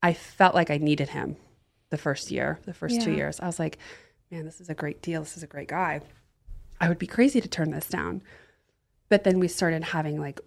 [0.03, 1.35] I felt like I needed him
[1.89, 3.39] the first year, the first two years.
[3.39, 3.77] I was like,
[4.31, 5.21] man, this is a great deal.
[5.21, 6.01] This is a great guy.
[6.79, 8.21] I would be crazy to turn this down.
[9.09, 10.39] But then we started having like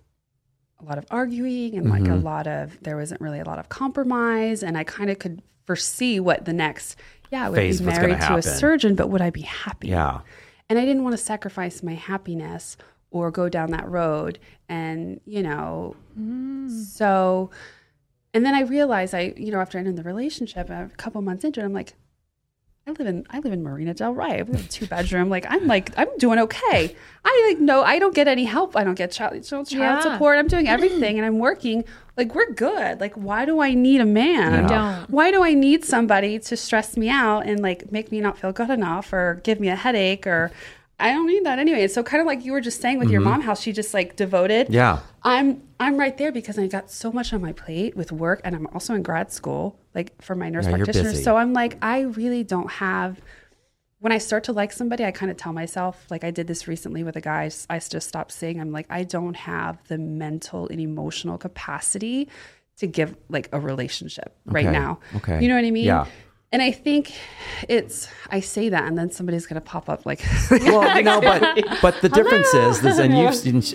[0.80, 2.24] a lot of arguing and like a Mm-hmm.
[2.24, 6.18] lot of there wasn't really a lot of compromise and I kind of could foresee
[6.18, 6.96] what the next
[7.30, 10.22] yeah I would Phase be married to a surgeon but would I be happy Yeah.
[10.68, 12.76] and I didn't want to sacrifice my happiness
[13.12, 14.38] or go down that road
[14.68, 16.68] and you know mm.
[16.70, 17.50] so
[18.34, 21.60] and then I realized I you know after ending the relationship a couple months into
[21.60, 21.94] it I'm like
[22.86, 24.24] I live in I live in Marina Del Rey.
[24.24, 25.28] I have a two bedroom.
[25.28, 26.96] Like I'm like I'm doing okay.
[27.24, 28.76] I like no, I don't get any help.
[28.76, 30.00] I don't get child child Yeah.
[30.00, 30.36] support.
[30.36, 31.84] I'm doing everything and I'm working.
[32.16, 33.00] Like we're good.
[33.00, 34.62] Like why do I need a man?
[34.64, 35.10] You don't.
[35.10, 38.50] Why do I need somebody to stress me out and like make me not feel
[38.50, 40.50] good enough or give me a headache or
[41.02, 41.88] I don't need that anyway.
[41.88, 44.16] So kind of like you were just saying with your mom, how she just like
[44.16, 44.66] devoted.
[44.66, 44.74] Mm-hmm.
[44.74, 45.00] Yeah.
[45.22, 48.54] I'm I'm right there because I got so much on my plate with work and
[48.54, 51.14] I'm also in grad school, like for my nurse Yeah, practitioner.
[51.14, 53.20] So I'm like, I really don't have
[53.98, 56.66] when I start to like somebody, I kind of tell myself, like I did this
[56.66, 60.66] recently with a guy, I just stopped saying, I'm like, I don't have the mental
[60.68, 62.28] and emotional capacity
[62.78, 64.98] to give like a relationship right now.
[65.16, 65.40] Okay.
[65.40, 65.84] You know what I mean?
[65.84, 66.06] Yeah.
[66.52, 67.12] And I think
[67.68, 71.42] it's I say that and then somebody's gonna pop up like well, you know, but
[71.82, 73.26] but the difference is, is and you,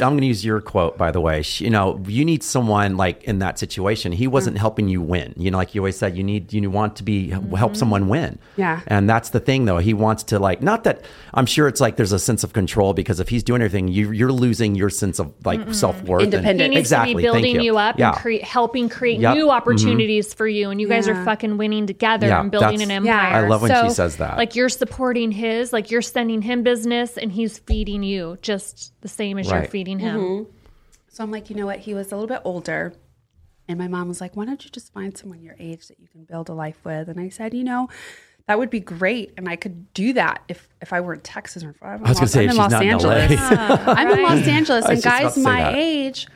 [0.04, 1.42] I'm going to use your quote by the way.
[1.42, 4.12] She- You know, you need someone like in that situation.
[4.12, 4.60] He wasn't mm.
[4.60, 5.34] helping you win.
[5.38, 7.56] You know, like you always said, you need you want to be mm-hmm.
[7.56, 8.40] help someone win.
[8.58, 8.82] Yeah.
[8.88, 9.80] and that's the thing though.
[9.80, 11.04] He wants to like not that
[11.34, 14.12] I'm sure it's like there's a sense of control because if he's doing everything, you
[14.12, 15.72] you're losing your sense of like mm-hmm.
[15.72, 16.24] self worth.
[16.24, 16.62] Independent.
[16.74, 17.14] He needs exactly.
[17.14, 17.78] to be building you.
[17.78, 18.12] up Yeah.
[18.12, 19.36] and cre- helping create Yep.
[19.36, 19.52] new mm-hmm.
[19.52, 20.70] opportunities for you.
[20.70, 23.20] And you guys are fucking winning together Yeah, and building that's- an Yeah.
[23.20, 24.38] I love when she says that.
[24.38, 29.08] Like you're supporting his, like you're sending him business and he's feeding you just the
[29.08, 30.20] same as you're feeding him.
[30.20, 30.52] Mm-hmm.
[31.10, 31.80] So I'm like, you know what?
[31.80, 32.94] He was a little bit older.
[33.70, 36.08] And my mom was like, why don't you just find someone your age that you
[36.08, 37.10] can build a life with?
[37.10, 37.90] And I said, you know,
[38.48, 39.34] that would be great.
[39.36, 41.96] And I could do that if, if I were in Texas or if I, I
[41.98, 43.10] was gonna say, I'm in she's Los not in LA.
[43.12, 43.40] Angeles.
[43.88, 44.86] I'm in Los Angeles.
[44.86, 45.76] And guys my that.
[45.76, 46.28] age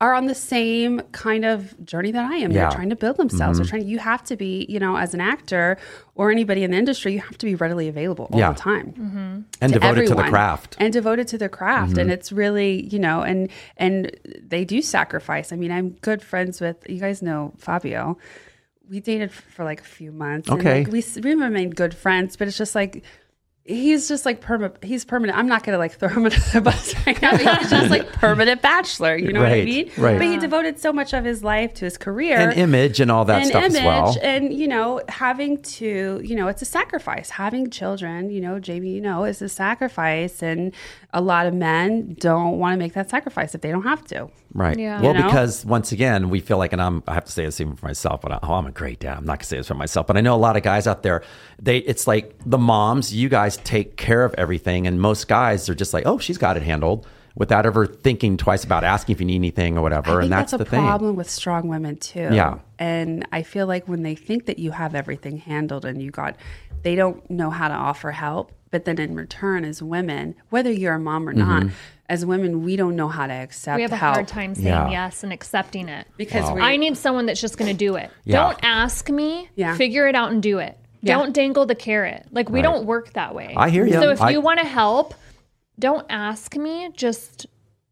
[0.00, 2.52] are on the same kind of journey that I am.
[2.52, 2.68] Yeah.
[2.68, 3.58] They're trying to build themselves.
[3.58, 5.76] They're trying, you have to be, you know, as an actor
[6.14, 8.52] or anybody in the industry, you have to be readily available all Yeah.
[8.52, 10.76] the time and devoted to the craft.
[10.78, 11.98] and devoted to the craft Mm-hmm.
[12.00, 16.60] and it's really you know and and they do sacrifice i mean i'm good friends
[16.60, 18.16] with you guys know fabio
[18.88, 20.84] we dated for like a few months and, Okay.
[20.84, 23.02] like, we, we remained good friends but it's just like
[23.68, 26.94] he's just like permanent he's permanent i'm not gonna like throw him under the bus
[27.06, 30.16] right now he's just like permanent bachelor you know what i mean right.
[30.16, 33.26] but he devoted so much of his life to his career and image and all
[33.26, 34.16] that an stuff image as well.
[34.22, 38.90] and you know having to you know it's a sacrifice having children you know jamie
[38.90, 40.74] you know is a sacrifice and
[41.12, 44.30] a lot of men don't want to make that sacrifice if they don't have to
[44.54, 44.78] Right.
[44.78, 45.00] Yeah.
[45.00, 45.26] Well, You know?
[45.26, 47.86] because once again, we feel like, and I'm, I have to say this even for
[47.86, 49.18] myself, but I, oh, I'm a great dad.
[49.18, 51.02] I'm not gonna say this for myself, but I know a lot of guys out
[51.02, 51.22] there.
[51.60, 53.14] They, it's like the moms.
[53.14, 56.56] You guys take care of everything, and most guys are just like, oh, she's got
[56.56, 60.10] it handled, without ever thinking twice about asking if you need anything or whatever.
[60.10, 60.82] I think and that's, that's, a the thing.
[60.84, 62.28] problem with strong women too.
[62.32, 62.58] Yeah.
[62.78, 66.36] And I feel like when they think that you have everything handled and you got,
[66.82, 68.52] they don't know how to offer help.
[68.70, 71.74] But then in return, as women, whether you're a mom or not, Mm-hmm.
[72.10, 74.66] as women, we don't know how to accept we have a help hard time saying
[74.66, 74.90] Yeah.
[74.90, 76.06] yes and accepting it.
[76.18, 78.10] because we, I need someone that's just going to do it.
[78.24, 78.42] Yeah.
[78.48, 79.48] Don't ask me.
[79.54, 79.74] Yeah.
[79.76, 80.76] Figure it out and do it.
[81.00, 81.16] Yeah.
[81.18, 82.26] Don't dangle the carrot.
[82.32, 83.54] Like we don't work that way.
[83.56, 83.92] I hear you.
[83.94, 85.14] So if I- you want to help,
[85.78, 86.90] don't ask me.
[86.94, 87.46] Just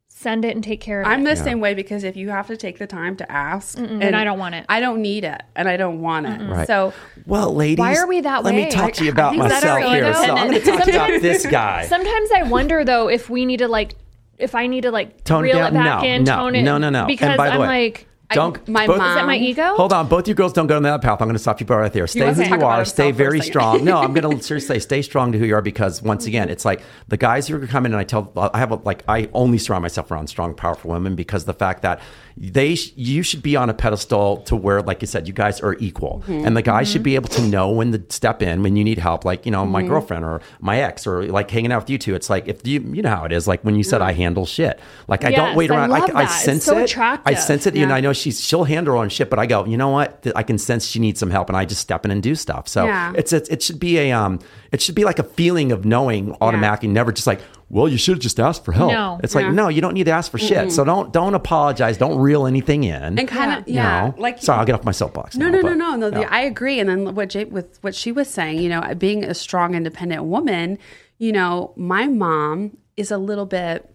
[0.08, 1.10] send it and take care of it.
[1.10, 1.30] I'm it.
[1.30, 4.14] the same way because if you have to take the time to ask, and then
[4.14, 4.64] I don't want it.
[4.68, 6.40] I don't need it, and I don't want it.
[6.50, 6.66] Right.
[6.66, 6.92] So
[7.26, 8.60] Well, ladies, Why are we that let way?
[8.62, 10.04] Let me talk to you about I think that's myself our here.
[10.08, 10.12] ego.
[10.14, 11.86] So I'm going to talk about this guy.
[11.88, 13.94] Sometimes I wonder though if we need to like,
[14.38, 15.76] if I need to like Tone it reel down?
[15.76, 16.62] it back No, in, no, tone it.
[16.62, 16.98] no, no, no.
[17.00, 19.74] And Because by the I'm way, like, Don't my both- mom- is that my ego?
[19.76, 21.20] Hold on, both you girls don't go down that path.
[21.20, 22.06] I'm going to stop you both right there.
[22.06, 22.84] Stay wants who you are.
[22.84, 23.84] Stay very strong.
[23.84, 26.64] No, I'm going to seriously stay strong to who you are because once again, it's
[26.64, 29.58] like the guys who are coming and I tell I have a, like I only
[29.58, 32.00] surround myself around strong, powerful women because the fact that
[32.36, 35.74] they you should be on a pedestal to where like you said you guys are
[35.78, 36.22] equal.
[36.26, 36.46] Mm-hmm.
[36.46, 38.98] and the guys should be able to know when to step in when you need
[38.98, 41.98] help like you know my girlfriend or my ex or like hanging out with you
[41.98, 42.14] two.
[42.14, 44.44] It's like if you you know how it is like when you said I handle
[44.44, 44.78] shit.
[45.08, 45.92] Like I don't Yes, wait I around.
[45.92, 46.22] I, I.
[46.24, 46.90] It's sense so it.
[46.98, 47.74] I sense it.
[47.76, 50.26] And I know she's she'll handle her own shit, but I go, you know what?
[50.34, 52.68] I can sense she needs some help, and I just step in and do stuff.
[52.68, 53.12] So Yeah.
[53.16, 54.40] it's, it's it should be a um
[54.72, 58.14] it should be like a feeling of knowing automatically, never just like, well, you should
[58.16, 58.92] have just asked for help.
[58.92, 59.20] No.
[59.24, 60.70] It's like no, you don't need to ask for shit.
[60.72, 61.96] So don't don't apologize.
[61.98, 63.18] Don't reel anything in.
[63.18, 64.14] and kind of you yeah, know?
[64.18, 65.36] like sorry, I'll get off my soapbox.
[65.36, 66.10] No, now, no, no, but, no, no.
[66.10, 66.28] the- yeah.
[66.30, 66.78] I agree.
[66.80, 70.24] And then what Jay, with what she was saying, you know, being a strong, independent
[70.24, 70.78] woman,
[71.18, 73.92] you know, my mom is a little bit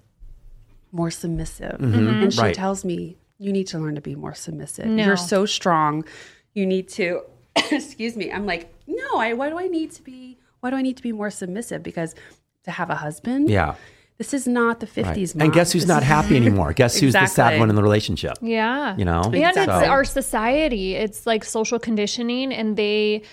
[0.92, 1.94] more submissive, and
[2.34, 2.42] she Mm-hmm.
[2.42, 2.54] Right.
[2.56, 4.86] tells me, "You need to learn to be more submissive.
[4.88, 5.06] No.
[5.06, 6.04] You're so strong.
[6.54, 7.22] You need to."
[7.72, 8.32] excuse me.
[8.32, 9.18] I'm like, no.
[9.18, 10.38] I why do I need to be?
[10.60, 11.82] Why do I need to be more submissive?
[11.84, 12.16] Because
[12.64, 13.76] to have a husband, yeah.
[14.18, 15.36] this is not the 50s.
[15.36, 15.46] Mom.
[15.46, 16.74] And guess who's This not is- happy anymore?
[16.74, 18.34] Guess who's the sad one in the relationship?
[18.42, 18.96] yeah.
[18.98, 20.96] You know, And it's our society.
[20.96, 23.24] It's like social conditioning, and they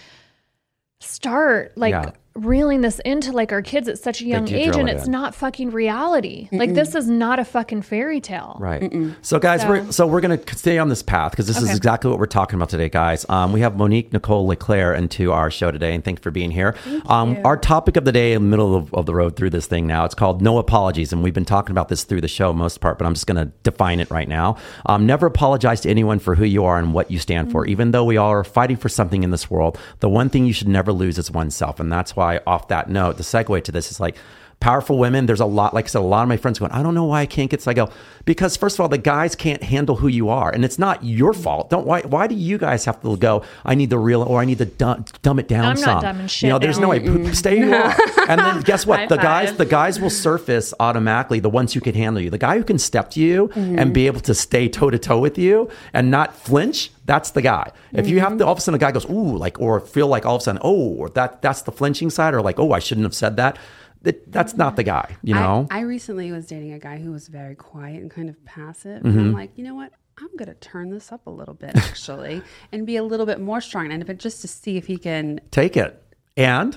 [1.01, 2.11] start like Yeah.
[2.45, 5.12] Reeling this into like our kids at such a young age, and it's in.
[5.12, 6.49] not fucking reality.
[6.53, 8.57] Like this is not a fucking fairy tale.
[8.61, 8.93] Right.
[9.22, 12.11] So, guys, we're so we're going to stay on this path because this is exactly
[12.11, 13.26] what we're talking about today, guys.
[13.28, 16.74] Um, we have Monique Nicole LeClaire into our show today, and thanks for being here.
[17.07, 19.66] um, Our topic of the day, in the middle of, of the road through this
[19.66, 22.53] thing now, it's called no apologies, and we've been talking about this through the show
[22.53, 24.57] most part, but I'm just going to define it right now.
[24.86, 27.91] Um, never apologize to anyone for who you are and what you stand for, even
[27.91, 29.78] though we all are fighting for something in this world.
[30.01, 33.16] The one thing you should never lose is oneself, and that's why, off that note,
[33.16, 34.16] the segue to this is like
[34.61, 35.26] powerful women.
[35.26, 37.04] There's a lot, like I said, a lot of my friends going, I don't know
[37.04, 37.62] why I can't get.
[37.62, 37.90] So I go,
[38.24, 41.32] because first of all, the guys can't handle who you are, and it's not your
[41.32, 41.70] fault.
[41.70, 42.02] Don't why?
[42.02, 43.44] Why do you guys have to go?
[43.64, 45.64] I need the real, or I need to dumb, dumb it down.
[45.64, 46.02] I'm not some.
[46.02, 47.00] dumbing You shit know, there's no way.
[47.00, 47.34] Poop, mm.
[47.34, 47.94] stay who you are.
[48.28, 49.00] And then guess what?
[49.00, 51.40] High the guys, the guys will surface automatically.
[51.40, 53.92] The ones who can handle you, the guy who can step to you and mm-hmm.
[53.92, 56.90] be able to stay toe to toe with you and not flinch.
[57.06, 57.72] That's the guy.
[57.92, 58.46] If you have to, mm-hmm.
[58.46, 60.44] all of a sudden, a guy goes, ooh, like, or feel like all of a
[60.44, 63.36] sudden, oh, or that that's the flinching side, or like, oh, I shouldn't have said
[63.36, 63.56] that.
[64.03, 65.66] That, that's not the guy, you know.
[65.70, 69.03] I, I recently was dating a guy who was very quiet and kind of passive.
[69.03, 69.18] Mm-hmm.
[69.18, 69.92] And I'm like, you know what?
[70.20, 72.42] I'm gonna turn this up a little bit actually,
[72.72, 75.40] and be a little bit more strong, and but just to see if he can.
[75.51, 76.03] Take it.
[76.36, 76.76] And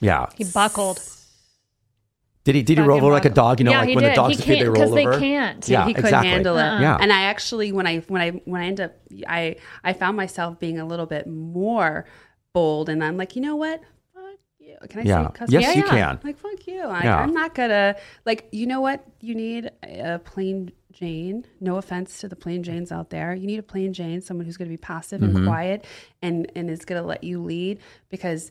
[0.00, 1.00] yeah, He buckled.
[2.44, 3.60] did he did he roll over like a dog?
[3.60, 4.16] You know, Yeah, like he when the did.
[4.16, 5.68] dogs He appear, they can't- roll 'cause they can't.
[5.68, 6.30] Yeah, he couldn't exactly.
[6.30, 6.80] handle it.
[6.80, 6.98] Yeah.
[7.00, 8.92] And I actually, when I when I when I end up,
[9.28, 12.06] I I found myself being a little bit more
[12.52, 13.80] bold, and I'm like, you know what?
[14.80, 14.88] Fuck you.
[14.88, 15.26] Can I Yeah.
[15.28, 15.76] say cuss Yes, words?
[15.76, 16.20] you can.
[16.22, 16.80] Like fuck you.
[16.82, 17.16] I, Yeah.
[17.18, 18.48] I'm not gonna like.
[18.52, 19.04] You know what?
[19.20, 21.44] You need a plain Jane.
[21.60, 23.34] No offense to the plain Janes out there.
[23.34, 25.36] You need a plain Jane, someone who's gonna be passive Mm-hmm.
[25.36, 25.84] and quiet,
[26.20, 28.50] and and is gonna let you lead because.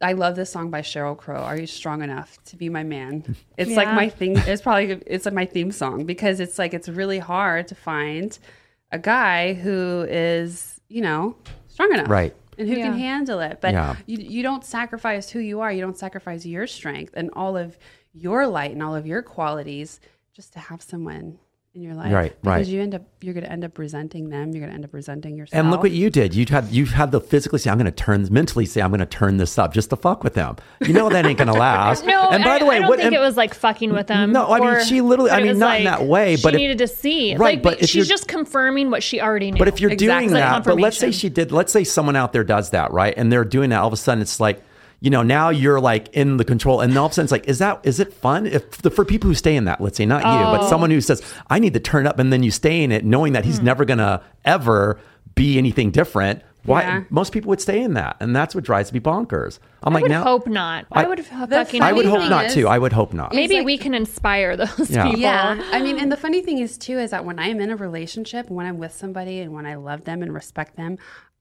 [0.00, 1.38] I love this song by Sheryl Crow.
[1.40, 3.36] Are you strong enough to be my man?
[3.56, 4.36] It's like my thing.
[4.36, 8.36] It's probably it's like my theme song because it's like it's really hard to find
[8.90, 11.36] a guy who is you know
[11.68, 12.34] strong enough, Right.
[12.58, 13.60] And who can handle it.
[13.60, 13.96] But Yeah.
[14.06, 15.72] you you don't sacrifice who you are.
[15.72, 17.78] You don't sacrifice your strength and all of
[18.12, 20.00] your light and all of your qualities
[20.32, 21.38] just to have someone
[21.74, 22.12] in your life.
[22.12, 22.66] Right, because right.
[22.66, 24.52] you end up you're going to end up resenting them.
[24.52, 25.58] You're going to end up resenting yourself.
[25.58, 26.34] And look what you did.
[26.34, 29.00] You had you had the physically say, "I'm going to turn," mentally say, "I'm going
[29.00, 30.56] to turn this up," just to fuck with them.
[30.80, 32.04] You know that ain't going to last.
[32.04, 32.98] No, And by I, the way, I don't what?
[32.98, 34.32] think and- it was like fucking with them.
[34.32, 36.58] No, I mean, she literally- I mean, was not in that way, She but if-
[36.58, 37.34] needed to see.
[37.34, 39.58] Right, like, but if she's just confirming what she already knew.
[39.58, 40.28] But if you're Exactly.
[40.28, 42.92] doing Like that, but let's say she did, let's say someone out there does that,
[42.92, 43.14] right?
[43.16, 44.62] And they're doing that, all of a sudden it's like,
[45.04, 47.46] you know, now you're like in the control, and all of a sudden it's like,
[47.46, 48.46] is that is it fun?
[48.46, 50.68] If the, for people who stay in that, let's say not you, but Oh.
[50.70, 53.34] someone who says, I need to turn up, and then you stay in it, knowing
[53.34, 53.66] that he's Hmm.
[53.66, 54.98] never gonna ever
[55.34, 56.40] be anything different.
[56.64, 57.00] Why Yeah.
[57.10, 59.58] most people would stay in that, and that's what drives me bonkers.
[59.82, 60.86] I'm I like would now, hope not.
[60.90, 61.82] I, I- would fucking.
[61.82, 62.66] I would hope not is- too.
[62.66, 63.34] I would hope not.
[63.34, 65.04] Maybe like- we can inspire those Yeah.
[65.04, 65.20] people.
[65.20, 65.60] Yeah.
[65.72, 68.48] I mean, and the funny thing is too is that when I'm in a relationship,
[68.48, 70.96] when I'm with somebody and when I love them and respect them,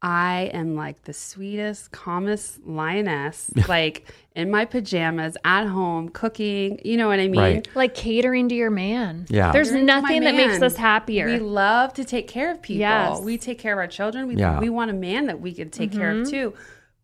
[0.06, 6.82] I am like the sweetest, calmest lioness, like in my pajamas at home, cooking.
[6.84, 7.40] You know what I mean?
[7.40, 7.68] Right.
[7.74, 9.26] Like catering to your man.
[9.30, 9.54] Yeah.
[9.54, 11.28] There's Catering nothing that makes us happier.
[11.28, 12.80] We love to take care of people.
[12.82, 13.22] Yes.
[13.22, 14.28] We take care of our children.
[14.28, 14.60] We, Yeah.
[14.60, 16.22] we want a man that we can take care Mm-hmm.
[16.24, 16.54] of too.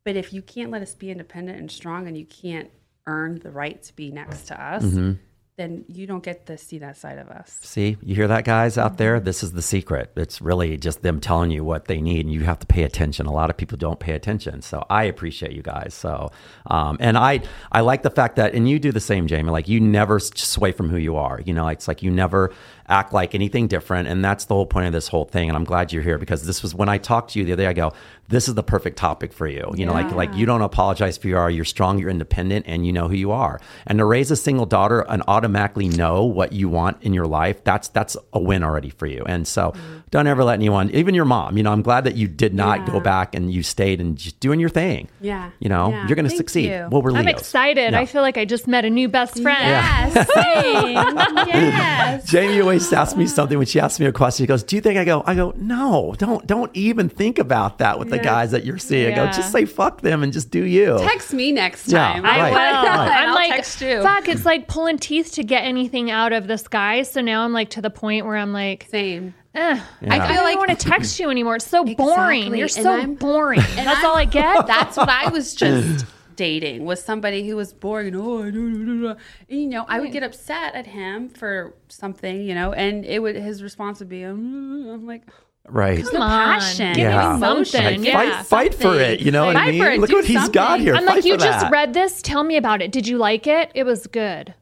[0.03, 2.69] But if you can't let us be independent and strong and you can't
[3.07, 5.13] earn the right to be next to us, Mm-hmm.
[5.59, 7.59] Then you don't get to see that side of us.
[7.61, 9.19] See, you hear that, guys out there?
[9.19, 10.11] This is the secret.
[10.15, 13.25] It's really just them telling you what they need, and you have to pay attention.
[13.25, 15.93] A lot of people don't pay attention, so I appreciate you guys.
[15.93, 16.31] So,
[16.67, 17.41] um, and I
[17.71, 19.51] I like the fact that, and you do the same, Jamie.
[19.51, 21.41] Like you never sway from who you are.
[21.45, 22.53] You know, it's like you never
[22.89, 25.49] act like anything different, and that's the whole point of this whole thing.
[25.49, 27.63] And I'm glad you're here because this was when I talked to you the other
[27.63, 27.67] day.
[27.67, 27.93] I go,
[28.27, 29.71] this is the perfect topic for you.
[29.75, 31.49] You know, like like you don't apologize for who you are.
[31.49, 31.97] You're strong.
[31.99, 33.59] You're independent, and you know who you are.
[33.87, 37.63] And to raise a single daughter and automatically know what you want in your life,
[37.63, 39.23] that's that's a win already for you.
[39.25, 39.97] And so, mm-hmm.
[40.11, 41.57] don't ever let anyone, even your mom.
[41.57, 44.39] You know, I'm glad that you did not go back and you stayed and just
[44.39, 45.09] doing your thing.
[45.21, 45.51] Yeah.
[45.59, 46.07] You know, Yeah.
[46.07, 46.65] you're going to Thank succeed.
[46.69, 46.87] you.
[46.91, 47.39] Well, we're I'm Leos.
[47.39, 47.91] excited.
[47.93, 47.99] Yeah.
[47.99, 49.59] I feel like I just met a new best friend.
[49.59, 50.93] Yes, same.
[51.47, 52.25] yes.
[52.29, 54.43] Jamie always asks me something when she asks me a question.
[54.43, 57.77] She goes, "Do you think I go?" I go, "No, don't don't even think about
[57.79, 59.13] that with the guys that you're seeing.
[59.13, 62.25] I go, just say fuck them and just do you." Text me next Yeah, time.
[62.25, 62.57] I I Right, will.
[62.57, 63.11] right.
[63.23, 64.01] I'm I'll like, text you.
[64.01, 67.03] fuck, it's like pulling teeth to get anything out of this guy.
[67.03, 69.33] So now I'm like to the point where I'm like, Same.
[69.55, 69.81] Yeah.
[70.07, 71.55] I feel don't like- want to text you anymore.
[71.57, 72.53] It's so boring.
[72.55, 73.61] You're And so I'm- boring.
[73.75, 74.67] That's all I get.
[74.67, 76.05] That's what I was just
[76.39, 78.15] dating was somebody who was boring.
[78.15, 79.15] Oh, I don't know.
[79.49, 83.19] And, you know, I would get upset at him for something, you know, and it
[83.21, 85.23] would his response would be, I'm like,
[85.67, 86.03] right.
[86.05, 86.29] Come on.
[86.59, 86.93] passion.
[86.93, 87.33] Give Yeah.
[87.33, 87.83] me something.
[88.01, 88.13] Like, yeah.
[88.41, 89.19] fight, fight for it.
[89.19, 89.83] You know what I Fight mean?
[89.83, 89.99] for it.
[89.99, 90.95] Look Do what he's got here.
[90.95, 91.71] I'm Fight like, you just that.
[91.71, 92.21] read this.
[92.21, 92.91] Tell me about it.
[92.91, 93.69] Did you like it?
[93.75, 94.53] It was good.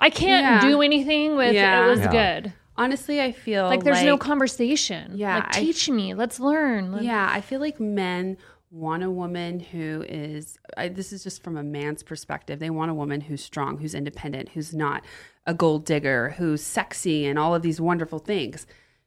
[0.00, 0.70] I can't Yeah.
[0.70, 1.84] do anything with Yeah.
[1.84, 2.12] it was Yeah.
[2.42, 2.52] good.
[2.80, 5.10] honestly, I feel Like there's no conversation.
[5.16, 6.14] Yeah, Like I- teach me.
[6.14, 6.92] Let's learn.
[6.92, 8.36] Let- Yeah, I feel like men
[8.70, 12.58] want a woman who is, I, this is just from a man's perspective.
[12.58, 15.02] They want a woman who's strong, who's independent, who's not
[15.46, 18.66] a gold digger, who's sexy and all of these wonderful things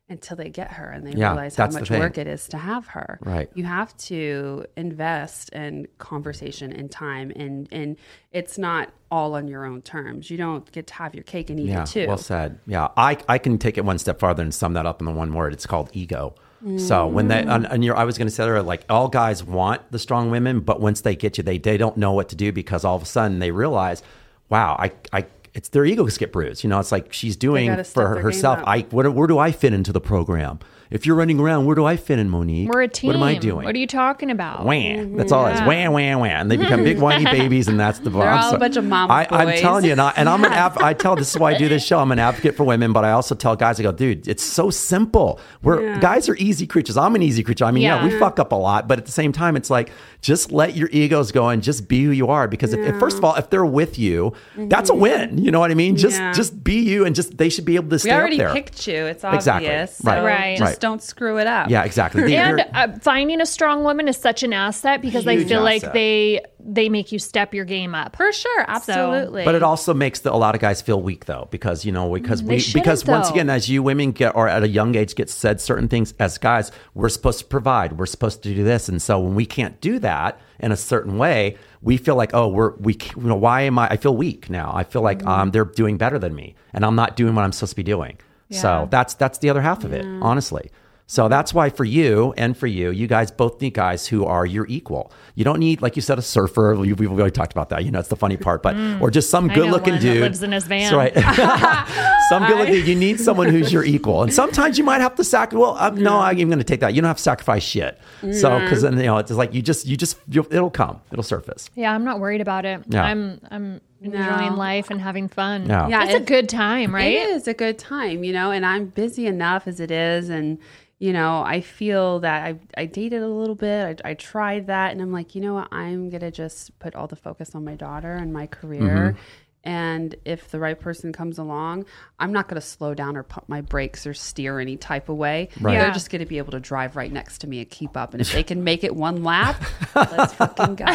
[0.09, 2.87] until they get her and they Yeah, realize how much work it is to have
[2.87, 3.17] her.
[3.21, 3.49] Right.
[3.53, 7.95] You have to invest in conversation and time and, and
[8.31, 10.29] it's not all on your own terms.
[10.29, 12.07] You don't get to have your cake and eat Yeah, it too.
[12.07, 12.59] well said.
[12.67, 15.13] Yeah, I, I can take it one step farther and sum that up in the
[15.13, 15.53] one word.
[15.53, 16.35] It's called ego.
[16.77, 19.43] So when they and, and you're, I was going to say earlier, like all guys
[19.43, 22.35] want the strong women, but once they get you, they they don't know what to
[22.35, 24.03] do because all of a sudden they realize,
[24.47, 26.63] wow, I I it's their egos get bruised.
[26.63, 28.59] You know, it's like she's doing for her, herself.
[28.65, 30.59] I where, where do I fit into the program?
[30.91, 32.67] If you're running around, where do I fit in, Monique?
[32.67, 33.07] We're a team.
[33.07, 33.63] What am I doing?
[33.63, 34.65] What are you talking about?
[34.65, 35.15] Wham.
[35.15, 35.61] That's all it is.
[35.61, 36.41] Wham, wham, wham.
[36.41, 38.83] And they become big whiny babies, and that's the They're I'm all a bunch of
[38.83, 41.39] mama I, I'm telling you, and, I, and I'm an av- I tell this is
[41.39, 41.99] why I do this show.
[41.99, 44.69] I'm an advocate for women, but I also tell guys, I go, dude, it's so
[44.69, 45.39] simple.
[45.63, 46.97] We're guys are easy creatures.
[46.97, 47.63] I'm an easy creature.
[47.63, 48.11] I mean, yeah, Yeah.
[48.11, 50.89] we fuck up a lot, but at the same time, it's like just let your
[50.91, 52.49] egos go and just be who you are.
[52.49, 55.01] Because if, if first of all, if they're with you, that's a mm-hmm.
[55.01, 55.37] win.
[55.41, 55.95] You know what I mean?
[55.97, 56.33] Just Yeah.
[56.33, 58.53] just be you, and just they should be able to stay we up already there.
[58.53, 59.05] picked you.
[59.07, 59.41] It's obvious.
[59.43, 59.87] Exactly.
[59.87, 60.23] So Right.
[60.23, 60.57] Right.
[60.57, 60.79] just Right.
[60.79, 61.69] don't screw it up.
[61.69, 62.23] yeah, exactly.
[62.23, 65.47] They- And they're- uh, finding a strong woman is such an asset because I Huge
[65.49, 68.15] feel like they they make you step your game up.
[68.15, 68.65] For sure.
[68.67, 69.45] Absolutely.
[69.45, 72.11] But it also makes the, a lot of guys feel weak though, because you know,
[72.13, 74.67] because Mm, They we shouldn't, because once again, as you women get or at a
[74.67, 78.53] young age get said certain things as guys, we're supposed to provide, we're supposed to
[78.53, 82.15] do this, and so when we can't do that in a certain way, we feel
[82.15, 83.89] like, oh, we're we, you know, why am I?
[83.89, 84.71] I feel weak now.
[84.73, 85.27] I feel like Mm.
[85.27, 87.83] um, they're doing better than me, and I'm not doing what I'm supposed to be
[87.83, 88.17] doing.
[88.51, 90.71] So that's that's the other half of it, honestly.
[91.11, 94.45] So that's why for you and for you, you guys both need guys who are
[94.45, 95.11] your equal.
[95.35, 96.73] You don't need, like you said, a surfer.
[96.75, 97.83] We- We've already talked about that.
[97.83, 99.55] You know, it's the funny part, but or just some Mm.
[99.55, 100.89] Good-looking dude lives in his van.
[100.89, 101.13] That's right.
[102.29, 102.85] some good-looking.
[102.85, 105.59] You need someone who's your equal, and sometimes you might have to sacrifice.
[105.59, 106.93] Well, uh, no, I'm going to take that.
[106.93, 107.99] You don't have to sacrifice shit.
[108.31, 111.01] So because then you know it's like you just you just you'll, it'll come.
[111.11, 111.69] It'll surface.
[111.75, 112.83] Yeah, I'm not worried about it.
[112.87, 113.03] Yeah.
[113.03, 114.55] I'm I'm enjoying No.
[114.57, 115.67] life and having fun.
[115.67, 115.87] Yeah.
[115.87, 117.13] Yeah, it's a good time, right?
[117.13, 120.29] It is a good time, you know, and I'm busy enough as it is.
[120.29, 120.57] And,
[120.99, 124.01] you know, I feel that I, I dated a little bit.
[124.03, 124.91] I, I tried that.
[124.91, 125.67] And I'm like, you know what?
[125.71, 129.15] I'm going to just put all the focus on my daughter and my career.
[129.15, 129.19] Mm-hmm.
[129.63, 131.85] And if the right person comes along,
[132.19, 135.17] I'm not going to slow down or pump my brakes or steer any type of
[135.17, 135.49] way.
[135.59, 135.77] Right.
[135.77, 138.13] They're just going to be able to drive right next to me and keep up.
[138.13, 139.63] And if they can make it one lap,
[139.95, 140.85] let's fucking go.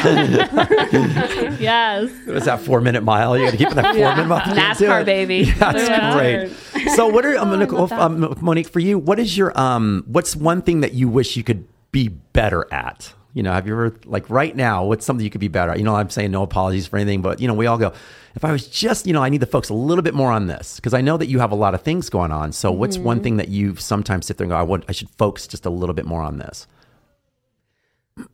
[1.60, 2.10] yes.
[2.26, 3.38] It was that four-minute mile.
[3.38, 4.48] You got to keep it that four-minute mile.
[4.48, 5.36] You can't do NASCAR, baby.
[5.38, 6.12] Yeah, that's Yeah.
[6.14, 6.50] great.
[6.96, 8.98] So, what are um, Nicole, um, Monique for you?
[8.98, 10.04] What is your um?
[10.06, 13.12] What's one thing that you wish you could be better at?
[13.36, 14.86] You know, have you ever like right now?
[14.86, 15.78] What's something you could be better at?
[15.78, 17.92] You know, I'm saying no apologies for anything, but you know, we all go.
[18.34, 20.46] If I was just, you know, I need to focus a little bit more on
[20.46, 22.52] this because I know that you have a lot of things going on.
[22.52, 25.10] So, what's one thing that you sometimes sit there and go, I want, I should
[25.18, 26.66] focus just a little bit more on this?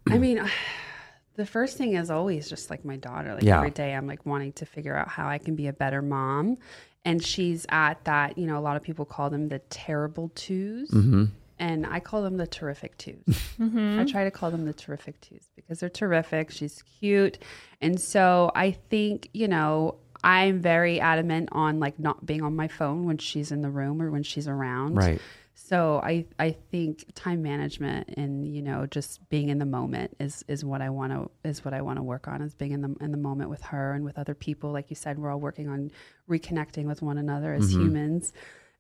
[0.08, 0.48] I mean,
[1.34, 3.34] the first thing is always just like my daughter.
[3.34, 3.56] Like Yeah.
[3.58, 6.58] every day, I'm like wanting to figure out how I can be a better mom.
[7.04, 10.92] And she's at that, you know, a lot of people call them the terrible 2s
[10.92, 11.24] Mm-hmm.
[11.62, 13.22] And I call them the terrific twos.
[13.28, 14.04] I mm-hmm.
[14.06, 16.50] try to call them the terrific twos because they're terrific.
[16.50, 17.38] She's cute.
[17.80, 22.66] And so I think, you know, I'm very adamant on like not being on my
[22.68, 24.96] phone when she's in the room or when she's around.
[24.96, 25.20] Right.
[25.54, 30.44] So I I think time management and you know just being in the moment is
[30.48, 32.82] is what I want to is what I want to work on is being in
[32.82, 34.72] the in the moment with her and with other people.
[34.72, 35.90] Like you said, we're all working on
[36.28, 37.82] reconnecting with one another as mm-hmm.
[37.82, 38.32] humans.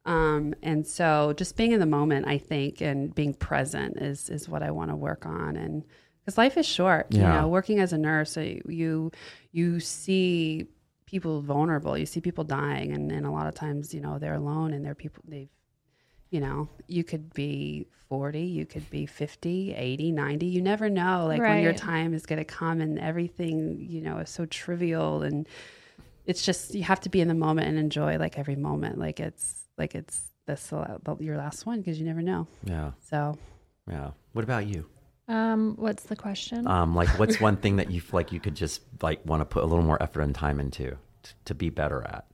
[0.04, 4.48] Um, and so just being in the moment, I think, and being present is is
[4.48, 5.56] what I want to work on.
[5.56, 5.84] And
[6.20, 9.12] because life is short, you know, working as a nurse, uh, you
[9.52, 10.66] you see
[11.06, 14.34] people vulnerable, you see people dying, and, and a lot of times, you know, they're
[14.34, 15.48] alone and they're people they've
[16.32, 20.46] you know, you could be 40, you could be 50, 80, 90.
[20.46, 24.16] You never know like when your time is going to come and everything, you know,
[24.16, 25.22] is so trivial.
[25.22, 25.46] And
[26.24, 28.98] it's just you have to be in the moment and enjoy like every moment.
[28.98, 30.72] Like it's like it's this
[31.18, 32.46] your last one because you never know.
[32.64, 32.92] Yeah.
[33.10, 33.36] So,
[33.90, 34.10] Yeah.
[34.32, 34.86] What about you?
[35.28, 36.66] Um, what's the question?
[36.66, 39.62] Um, like, what's one thing that you like you could just like want to put
[39.62, 42.24] a little more effort and time into t- to be better at?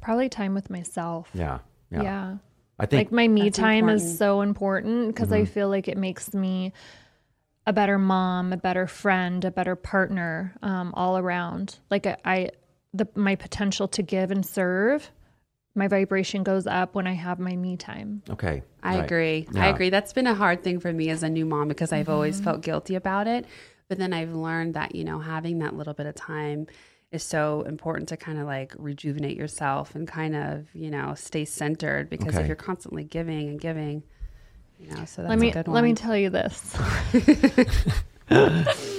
[0.00, 1.30] Probably time with myself.
[1.34, 1.58] Yeah.
[1.90, 2.02] Yeah.
[2.02, 2.36] yeah.
[2.78, 3.08] I think.
[3.08, 4.02] like my me time important.
[4.02, 5.42] is so important because Mm-hmm.
[5.42, 6.72] I feel like it makes me
[7.66, 11.78] a better mom, a better friend, a better partner, um, all around.
[11.90, 12.50] Like I, I
[12.92, 15.10] the my potential to give and serve,
[15.74, 18.22] my vibration goes up when I have my me time.
[18.30, 18.62] okay.
[18.82, 19.04] I right.
[19.04, 19.48] agree.
[19.54, 19.90] I agree.
[19.90, 22.44] That's been a hard thing for me as a new mom because I've always mm-hmm.
[22.44, 23.46] felt guilty about it.
[23.88, 26.66] But then I've learned that, you know, having that little bit of time
[27.12, 31.44] is so important to kind of like rejuvenate yourself and kind of, you know, stay
[31.44, 32.40] centered because Okay.
[32.40, 34.02] if you're constantly giving and giving,
[34.78, 36.76] you know, so that's let me a good let me tell you this.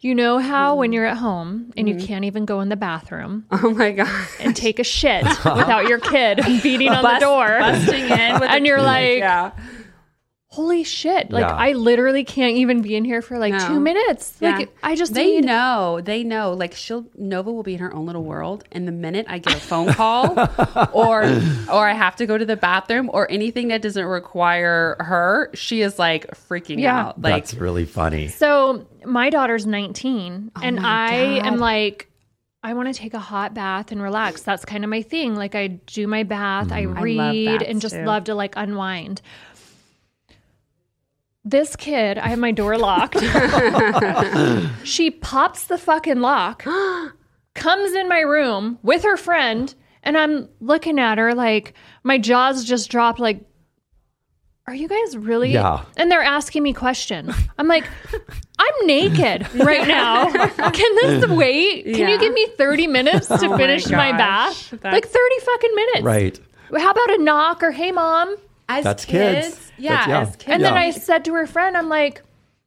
[0.00, 1.98] you know how when you're at home and Mm-hmm.
[1.98, 4.28] you can't even go in the bathroom oh my God.
[4.40, 8.64] and take a shit without your kid beating on the door, Busting in with and
[8.64, 9.52] a- you're like, yeah.
[10.56, 11.54] Holy shit like Yeah.
[11.54, 13.68] i literally can't even be in here for like No.
[13.68, 14.56] two minutes Yeah.
[14.56, 17.92] like i just they need know they know like she'll nova will be in her
[17.94, 20.32] own little world and the minute i get a phone call
[20.92, 21.22] or
[21.70, 25.82] or i have to go to the bathroom or anything that doesn't require her she
[25.82, 26.98] is like freaking Yeah.
[27.08, 28.28] out like That's really funny.
[28.28, 31.12] so my daughter's 19 and Oh my i
[31.46, 32.08] am like
[32.62, 35.54] i want to take a hot bath and relax that's kind of my thing like
[35.54, 36.98] i do my bath i Mm-hmm.
[36.98, 38.04] I read baths and just too.
[38.04, 39.20] love to like unwind
[41.48, 43.16] this kid i have my door locked.
[44.84, 46.64] She pops the fucking lock
[47.54, 51.72] comes in my room with her friend and i'm looking at her like
[52.04, 53.40] my jaws just dropped like
[54.68, 55.52] are you guys really?
[55.52, 55.84] Yeah.
[55.96, 57.32] and they're asking me questions.
[57.56, 57.86] I'm like
[58.58, 60.28] i'm naked right now.
[60.70, 61.84] Can this wait?
[61.94, 64.18] Can you give me 30 minutes to Oh finish my, gosh.
[64.18, 64.70] bath?
[64.82, 66.02] That's- like 30 fucking minutes.
[66.02, 66.40] Right.
[66.82, 68.34] how about a knock or hey mom
[68.68, 69.72] as That's kids, kids.
[69.78, 70.20] yeah, That's- yeah.
[70.20, 70.80] as kids and then Yeah.
[70.80, 72.22] I said to her friend, I'm like,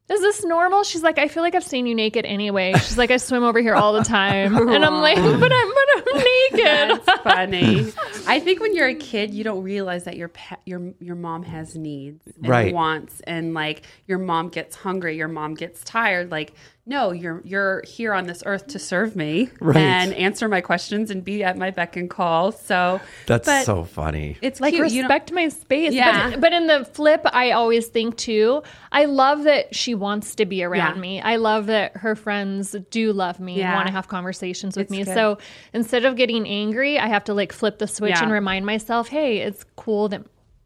[0.09, 0.83] is this normal?
[0.83, 2.73] She's like, I feel like I've seen you naked anyway.
[2.73, 4.57] She's like, I swim over here all the time.
[4.57, 7.05] And I'm like, but I'm, but I'm naked.
[7.05, 7.93] That's funny.
[8.27, 11.43] I think when you're a kid, you don't realize that your pa- your your mom
[11.43, 12.73] has needs and Right.
[12.73, 16.31] wants, and like your mom gets hungry, your mom gets tired.
[16.31, 16.53] Like,
[16.89, 19.77] no, you're you're here on this earth to serve me Right.
[19.77, 22.51] and answer my questions and be at my beck and call.
[22.51, 24.37] So That's but so funny.
[24.41, 24.91] It's like cute.
[24.91, 25.93] You don't- respect my space.
[25.93, 26.31] Yeah.
[26.31, 30.45] But, but in the flip, I always think too, I love that she wants to
[30.45, 31.01] be around Yeah.
[31.01, 31.21] me.
[31.21, 34.91] I love that her friends do love me and want to have conversations with It's
[34.91, 35.03] me.
[35.03, 35.13] good.
[35.13, 35.37] So
[35.73, 38.23] instead of getting angry, I have to like flip the switch Yeah.
[38.23, 40.23] and remind myself, hey, it's cool that,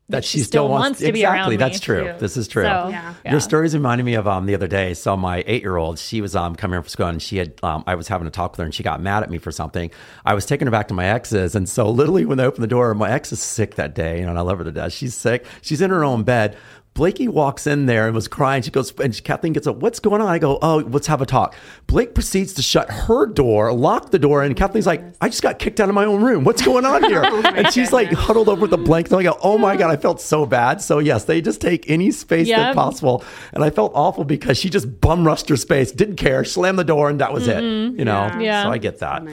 [0.10, 1.40] that she still wants, to be exactly.
[1.40, 1.56] around me.
[1.56, 2.04] That's true.
[2.04, 2.14] too.
[2.20, 2.64] This is true.
[2.64, 3.14] So, Yeah.
[3.24, 3.32] yeah.
[3.32, 4.94] Your stories reminded me of um the other day.
[4.94, 7.54] So my eight year old, she was um coming here from school and she had
[7.64, 9.52] um I was having a talk with her and she got mad at me for
[9.52, 9.92] something.
[10.26, 12.68] I was taking her back to my ex's and so literally when they opened the
[12.68, 14.92] door, my ex is sick that day You and I love her to death.
[14.94, 15.46] She's sick.
[15.62, 16.58] She's in her own bed.
[16.94, 18.62] Blakey walks in there and was crying.
[18.62, 19.78] She goes, and Kathleen gets up.
[19.78, 20.28] What's going on?
[20.28, 21.56] I go, oh, let's have a talk.
[21.88, 25.58] Blake proceeds to shut her door, lock the door, and Kathleen's like, I just got
[25.58, 26.44] kicked out of my own room.
[26.44, 27.24] What's going on here?
[27.46, 29.12] and she's like huddled over the blanket.
[29.12, 30.82] And I go, oh my god, I felt so bad.
[30.82, 32.58] So yes, they just take any space Yep.
[32.60, 33.24] that possible.
[33.54, 36.84] And I felt awful because she just bum rushed her space, didn't care, slammed the
[36.84, 37.64] door, and that was it.
[37.64, 38.30] You know?
[38.32, 38.42] Mm-hmm.
[38.42, 38.64] Yeah.
[38.64, 39.24] So I get that.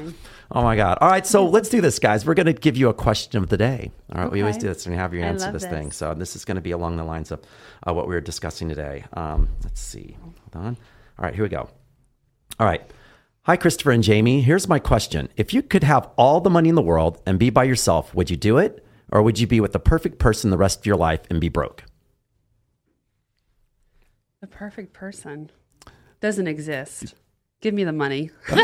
[0.52, 0.98] Oh my God.
[1.00, 1.26] All right.
[1.26, 2.26] So let's do this, guys.
[2.26, 3.92] We're going to give you a question of the day.
[4.12, 4.32] All right.
[4.32, 5.70] We always do this and have you answer this, this.
[5.70, 5.92] thing.
[5.92, 7.40] So this is going to be along the lines of
[7.86, 9.04] uh, what we were discussing today.
[9.12, 10.16] Um, let's see.
[10.20, 10.76] Hold on.
[11.18, 11.34] All right.
[11.34, 11.68] Here we go.
[12.58, 12.82] All right.
[13.44, 14.42] Hi, Christopher and Jamie.
[14.42, 15.28] Here's my question.
[15.36, 18.28] If you could have all the money in the world and be by yourself, would
[18.28, 18.84] you do it?
[19.10, 21.48] Or would you be with the perfect person the rest of your life and be
[21.48, 21.84] broke?
[24.40, 25.50] The perfect person
[26.20, 27.14] doesn't exist.
[27.60, 28.30] Give me the money.
[28.50, 28.58] I'm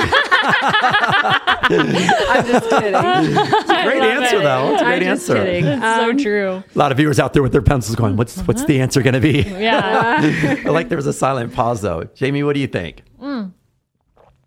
[2.47, 2.93] just kidding.
[2.93, 4.73] Great answer, though.
[4.73, 5.35] It's a great I'm just answer.
[5.35, 5.65] kidding.
[5.65, 6.63] so Um, true.
[6.75, 9.15] A lot of viewers out there with their pencils going, "What's what's the answer going
[9.15, 10.57] to be?" Yeah.
[10.65, 12.05] I like there was a silent pause though.
[12.15, 13.03] Jamie, what do you think?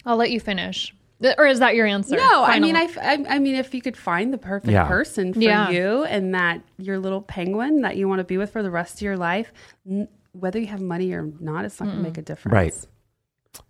[0.06, 0.96] I'll let you finish.
[1.38, 2.16] Or is that your answer?
[2.16, 2.68] No, I Final.
[2.68, 4.88] mean, I, f- I- I mean, if you could find the perfect Yeah.
[4.88, 5.70] person for Yeah.
[5.70, 8.96] you and that your little penguin that you want to be with for the rest
[8.96, 9.52] of your life,
[9.88, 12.54] n- whether you have money or not, it's not going to make a difference.
[12.54, 12.74] Right.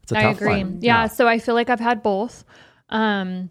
[0.03, 0.57] It's a I tough agree.
[0.63, 0.80] one.
[0.82, 2.43] Yeah, so I feel like I've had both.
[2.89, 3.49] Um,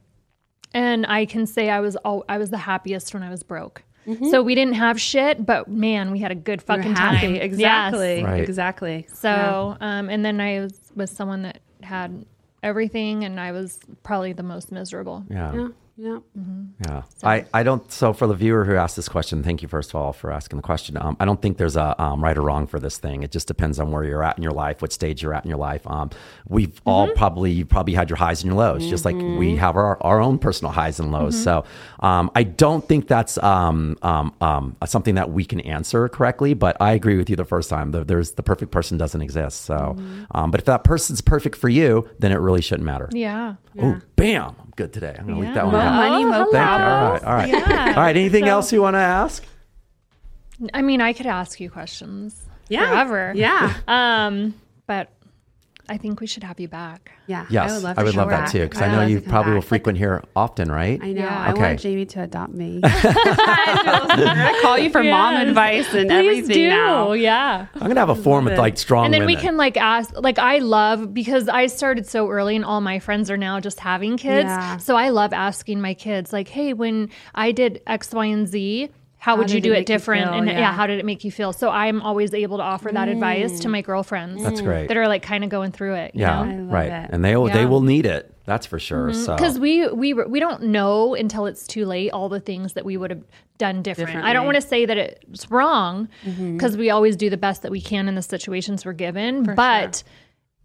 [0.74, 3.82] and I can say I was all, I was the happiest when I was broke.
[4.30, 7.26] So we didn't have shit, but man, we had a good fucking happy.
[7.26, 7.34] time.
[7.36, 8.16] Exactly.
[8.16, 8.24] Yes.
[8.24, 8.42] Right.
[8.42, 9.06] Exactly.
[9.12, 12.24] So, um, and then I was with someone that had
[12.62, 15.26] everything, and I was probably the most miserable.
[15.28, 15.52] Yeah.
[15.52, 15.68] Yeah.
[16.00, 16.18] Yeah.
[16.86, 17.02] Yeah.
[17.24, 19.96] I, I don't, so for the viewer who asked this question, thank you first of
[19.96, 20.96] all for asking the question.
[20.96, 23.24] Um, I don't think there's a um, right or wrong for this thing.
[23.24, 25.48] It just depends on where you're at in your life, what stage you're at in
[25.48, 25.84] your life.
[25.88, 26.10] Um,
[26.46, 29.74] we've all probably, you probably had your highs and your lows, just like we have
[29.76, 31.42] our, our own personal highs and lows.
[31.42, 31.64] So
[31.98, 36.76] um, I don't think that's um, um, um, something that we can answer correctly, but
[36.80, 37.90] I agree with you the first time.
[37.90, 39.62] The, there's the perfect person doesn't exist.
[39.62, 39.96] So,
[40.30, 43.08] um, but if that person's perfect for you, then it really shouldn't matter.
[43.12, 43.56] Yeah.
[43.80, 44.56] Oh, bam!
[44.58, 45.14] I'm good today.
[45.16, 46.10] I'm gonna leave that one Mo out.
[46.10, 46.52] money, mo hello.
[46.52, 46.84] Thank you.
[46.86, 47.24] All right.
[47.24, 47.48] All right.
[47.48, 47.84] Yeah.
[47.96, 48.16] All right.
[48.16, 49.44] Anything So- else you want to ask?
[50.74, 52.88] I mean, I could ask you questions Yeah.
[52.88, 53.32] forever.
[53.36, 53.74] Yeah.
[53.88, 54.54] Um,
[54.86, 55.10] but
[55.90, 57.12] I think we should have you back.
[57.26, 57.46] Yeah.
[57.50, 58.52] Yes, I would love, I would love that back.
[58.52, 59.68] too because I'd I know you to come probably will back.
[59.68, 61.00] frequent here often, right?
[61.02, 61.22] I know.
[61.22, 61.38] Yeah.
[61.48, 61.60] I Okay.
[61.62, 62.80] want Jamie to adopt me.
[62.84, 66.68] I call you for mom advice and Please everything do.
[66.68, 67.12] now.
[67.12, 67.66] Yeah.
[67.74, 70.38] I'm gonna have a form with like strong and then we can like ask like
[70.38, 74.16] i love because i started so early and all my friends are now just having
[74.16, 74.76] kids Yeah.
[74.78, 78.90] so i love asking my kids like hey when i did x y and z
[79.18, 80.34] how, would did you do it make you different feel?
[80.34, 80.58] and yeah.
[80.58, 80.72] Yeah.
[80.72, 83.68] how did it make you feel so i'm always able to offer that advice to
[83.68, 83.72] mm.
[83.72, 84.88] my girlfriends That's great.
[84.88, 86.44] that are like kind of going through it you yeah.
[86.44, 86.64] know?
[86.64, 86.90] Right.
[86.90, 87.10] it.
[87.12, 88.34] And they will they will need it.
[88.44, 89.10] That's for sure.
[89.10, 89.24] Mm-hmm.
[89.24, 92.84] So because we we we don't know until it's too late all the things that
[92.84, 93.24] we would have
[93.58, 94.24] done different.
[94.24, 96.56] I don't want to say that it's wrong mm-hmm.
[96.56, 99.42] because we always do the best that we can in the situations we're given.
[99.54, 100.02] but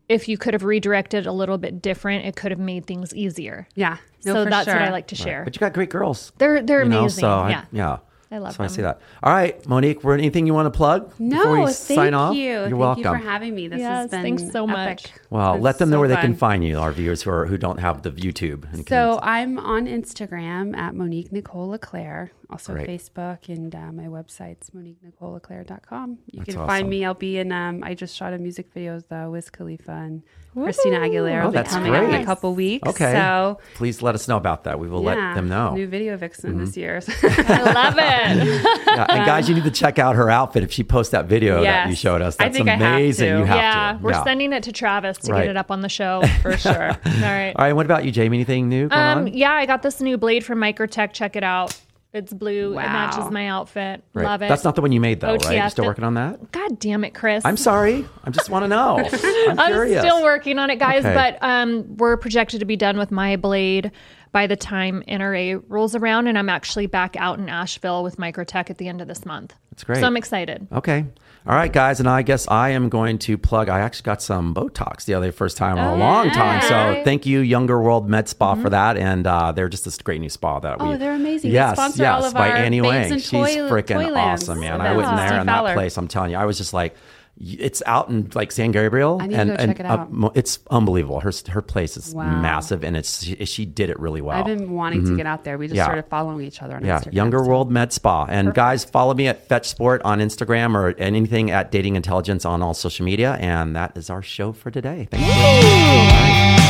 [0.09, 3.67] if you could have redirected a little bit different, it could have made things easier.
[3.73, 3.97] Yeah.
[4.25, 5.43] No, so for that's what I like to share.
[5.43, 6.31] but you got great girls.
[6.37, 7.21] They're they're you know, amazing.
[7.21, 7.97] so I- yeah.
[8.33, 8.37] Yeah.
[8.37, 8.99] I love so I see that.
[9.21, 10.03] All right, Monique.
[10.03, 12.35] Were anything you want to plug before No, we thank sign off?
[12.35, 12.41] you.
[12.43, 13.03] You're thank welcome.
[13.03, 13.67] you for having me.
[13.67, 15.05] This Yes, has been thanks so much.
[15.05, 15.21] epic.
[15.29, 16.79] well, It's let them know so where they can find you.
[16.79, 18.71] Our viewers who are who don't have the YouTube.
[18.73, 22.87] and So I'm on Instagram at Monique Nicole Leclaire, also Great.
[22.89, 26.17] Facebook, and uh, my website's moniquenicoleleclaire.com.
[26.31, 26.67] You That's can awesome.
[26.67, 27.05] find me.
[27.05, 27.51] I'll be in.
[27.51, 30.23] Um, I just shot a music video with uh, Wiz Khalifa and
[30.53, 31.41] Christina Aguilera.
[31.41, 32.21] Oh, will be that's coming up in great.
[32.21, 32.87] a couple weeks.
[32.87, 33.13] Okay.
[33.13, 34.79] So please let us know about that.
[34.79, 35.67] We will yeah, let them know.
[35.67, 35.75] Mm-hmm.
[35.75, 37.01] New video vixen this year.
[37.23, 38.79] I love it.
[38.93, 40.61] Yeah, and guys, you need to check out her outfit.
[40.61, 43.25] If she posts that video that you showed us, I that's think I have to.
[43.25, 44.03] You have yeah, to.
[44.03, 45.41] we're sending it to Travis to Right.
[45.41, 46.21] get it up on the show.
[46.43, 46.89] for sure.
[46.89, 47.53] All right.
[47.55, 47.73] All right.
[47.73, 48.37] What about you, Jamie?
[48.37, 49.33] Anything new going Um, on?
[49.33, 51.13] yeah, I got this new blade from Microtech.
[51.13, 51.75] Check it out.
[52.13, 52.73] It's blue.
[52.73, 52.93] It Wow.
[52.93, 54.03] matches my outfit.
[54.13, 54.23] Right.
[54.25, 54.47] Love it.
[54.49, 55.57] That's not the one you made, though, right?
[55.57, 56.51] You're still working on that?
[56.51, 57.43] God damn it, Chris.
[57.43, 58.05] I'm sorry.
[58.23, 58.97] I just want to know.
[59.49, 61.03] I'm I'm still working on it, guys.
[61.03, 61.13] Okay.
[61.15, 63.91] But um, we're projected to be done with my blade
[64.31, 68.69] by the time NRA rolls around, and I'm actually back out in Asheville with Microtech
[68.69, 69.55] at the end of this month.
[69.71, 69.99] That's great.
[69.99, 70.67] So I'm excited.
[70.71, 71.05] Okay.
[71.45, 73.67] All right, guys, and I guess I am going to plug.
[73.67, 76.61] I actually got some Botox the other first time in a long time.
[76.61, 78.95] So thank you, Younger World Med Spa, for that.
[78.95, 80.87] And uh, they're just this great new spa that we.
[80.87, 81.51] Oh, they're amazing.
[81.51, 83.11] Yes, yes, all of by our Annie Wang.
[83.19, 84.79] She's freaking awesome, man.
[84.79, 85.97] I went in there in that place.
[85.97, 86.95] I'm telling you, I was just like.
[87.35, 90.05] It's out in like San Gabriel, I need to and, and it uh,
[90.35, 91.19] it's unbelievable.
[91.19, 92.39] Her her place is Wow.
[92.41, 94.37] massive, and it's she, she did it really well.
[94.37, 95.57] I've been wanting to get out there.
[95.57, 95.77] We just Mm-hmm.
[95.77, 95.85] Yeah.
[95.85, 97.13] started following each other on Yeah, Instagram.
[97.13, 98.25] Younger so- World Med Spa.
[98.29, 102.61] And guys, follow me at Fetch Sport on Instagram or anything at Dating Intelligence on
[102.61, 103.33] all social media.
[103.41, 105.07] And that is our show for today.
[105.09, 106.62] Thank you.